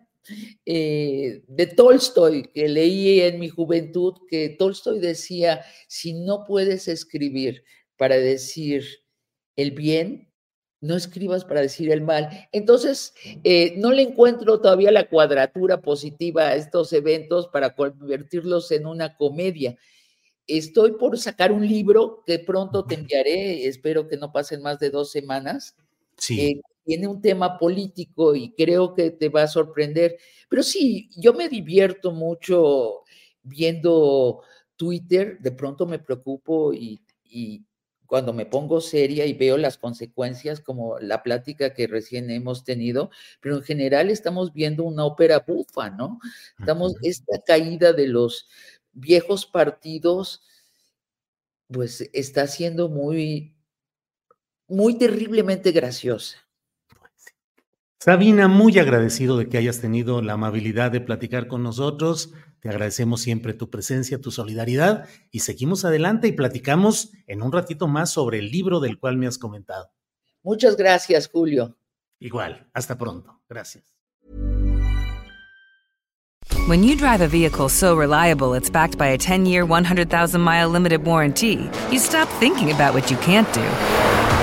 eh, 0.65 1.43
de 1.47 1.67
Tolstoy 1.67 2.51
que 2.53 2.69
leí 2.69 3.21
en 3.21 3.39
mi 3.39 3.49
juventud, 3.49 4.15
que 4.29 4.51
Tolstoy 4.59 5.01
decía, 5.01 5.63
si 5.87 6.15
no 6.15 6.45
puedes 6.45 6.89
escribir 6.89 7.63
para 8.01 8.17
decir 8.17 8.83
el 9.57 9.73
bien, 9.73 10.33
no 10.81 10.97
escribas 10.97 11.45
para 11.45 11.61
decir 11.61 11.93
el 11.93 12.01
mal. 12.01 12.49
Entonces, 12.51 13.13
eh, 13.45 13.75
no 13.77 13.93
le 13.93 14.01
encuentro 14.01 14.59
todavía 14.59 14.91
la 14.91 15.07
cuadratura 15.11 15.83
positiva 15.83 16.45
a 16.45 16.55
estos 16.55 16.95
eventos 16.95 17.49
para 17.49 17.75
convertirlos 17.75 18.71
en 18.71 18.87
una 18.87 19.19
comedia. 19.19 19.77
Estoy 20.47 20.93
por 20.93 21.19
sacar 21.19 21.53
un 21.53 21.69
libro 21.69 22.25
que 22.27 22.39
pronto 22.39 22.87
te 22.87 22.95
enviaré, 22.95 23.67
espero 23.67 24.09
que 24.09 24.17
no 24.17 24.33
pasen 24.33 24.63
más 24.63 24.79
de 24.79 24.89
dos 24.89 25.11
semanas. 25.11 25.77
Sí. 26.17 26.41
Eh, 26.41 26.61
tiene 26.87 27.07
un 27.07 27.21
tema 27.21 27.59
político 27.59 28.35
y 28.35 28.55
creo 28.55 28.95
que 28.95 29.11
te 29.11 29.29
va 29.29 29.43
a 29.43 29.47
sorprender. 29.47 30.17
Pero 30.49 30.63
sí, 30.63 31.11
yo 31.19 31.35
me 31.35 31.51
divierto 31.51 32.13
mucho 32.13 33.03
viendo 33.43 34.41
Twitter, 34.77 35.39
de 35.39 35.53
pronto 35.53 35.85
me 35.85 35.99
preocupo 35.99 36.73
y, 36.73 37.03
cuando 38.11 38.33
me 38.33 38.45
pongo 38.45 38.81
seria 38.81 39.25
y 39.25 39.35
veo 39.35 39.57
las 39.57 39.79
consecuencias 39.79 40.61
como 40.61 40.99
la 40.99 41.23
plática 41.23 41.75
que 41.75 41.87
recién 41.87 42.29
hemos 42.31 42.65
tenido, 42.65 43.13
pero 43.41 43.59
en 43.59 43.63
general 43.63 44.11
estamos 44.11 44.53
viendo 44.53 44.83
una 44.83 45.05
ópera 45.05 45.45
bufa, 45.47 45.91
¿no? 45.91 46.19
Estamos, 46.59 46.97
esta 47.03 47.41
caída 47.47 47.93
de 47.93 48.09
los 48.09 48.49
viejos 48.93 49.47
partidos, 49.47 50.43
pues 51.69 52.11
está 52.13 52.49
siendo 52.49 52.89
muy, 52.89 53.55
muy 54.67 54.99
terriblemente 54.99 55.71
graciosa. 55.71 56.39
Sabina, 58.01 58.49
muy 58.49 58.77
agradecido 58.81 59.37
de 59.39 59.49
que 59.49 59.57
hayas 59.57 59.81
tenido 59.81 60.21
la 60.21 60.33
amabilidad 60.33 60.91
de 60.91 61.01
platicar 61.01 61.47
con 61.47 61.63
nosotros. 61.63 62.33
Te 62.61 62.69
agradecemos 62.69 63.23
siempre 63.23 63.55
tu 63.55 63.71
presencia, 63.71 64.21
tu 64.21 64.31
solidaridad 64.31 65.09
y 65.31 65.41
seguimos 65.41 65.85
adelante 65.85 66.29
y 66.29 66.33
platicamos 66.33 67.11
en 67.27 67.43
un 67.43 67.53
ratito 67.53 67.89
más 67.89 68.11
sobre 68.11 68.39
el 68.39 68.51
libro 68.51 68.81
del 68.81 68.99
cual 68.99 69.17
me 69.17 69.27
has 69.27 69.39
comentado. 69.39 69.91
Muchas 70.43 70.77
gracias, 70.77 71.29
Julio. 71.29 71.77
Igual, 72.19 72.69
hasta 72.75 72.97
pronto. 72.99 73.41
Gracias. 73.49 73.85
When 76.69 76.85
you 76.85 76.95
drive 76.97 77.23
a 77.23 77.29
vehicle 77.29 77.69
so 77.69 77.97
reliable 77.97 78.55
it's 78.55 78.71
backed 78.71 78.99
by 78.99 79.09
a 79.09 79.19
10-year, 79.19 79.65
100,000-mile 79.65 80.69
limited 80.69 81.05
warranty, 81.05 81.71
you 81.91 81.99
stop 81.99 82.29
thinking 82.39 82.71
about 82.71 82.95
what 82.95 83.11
you 83.11 83.17
can't 83.19 83.51
do 83.53 84.20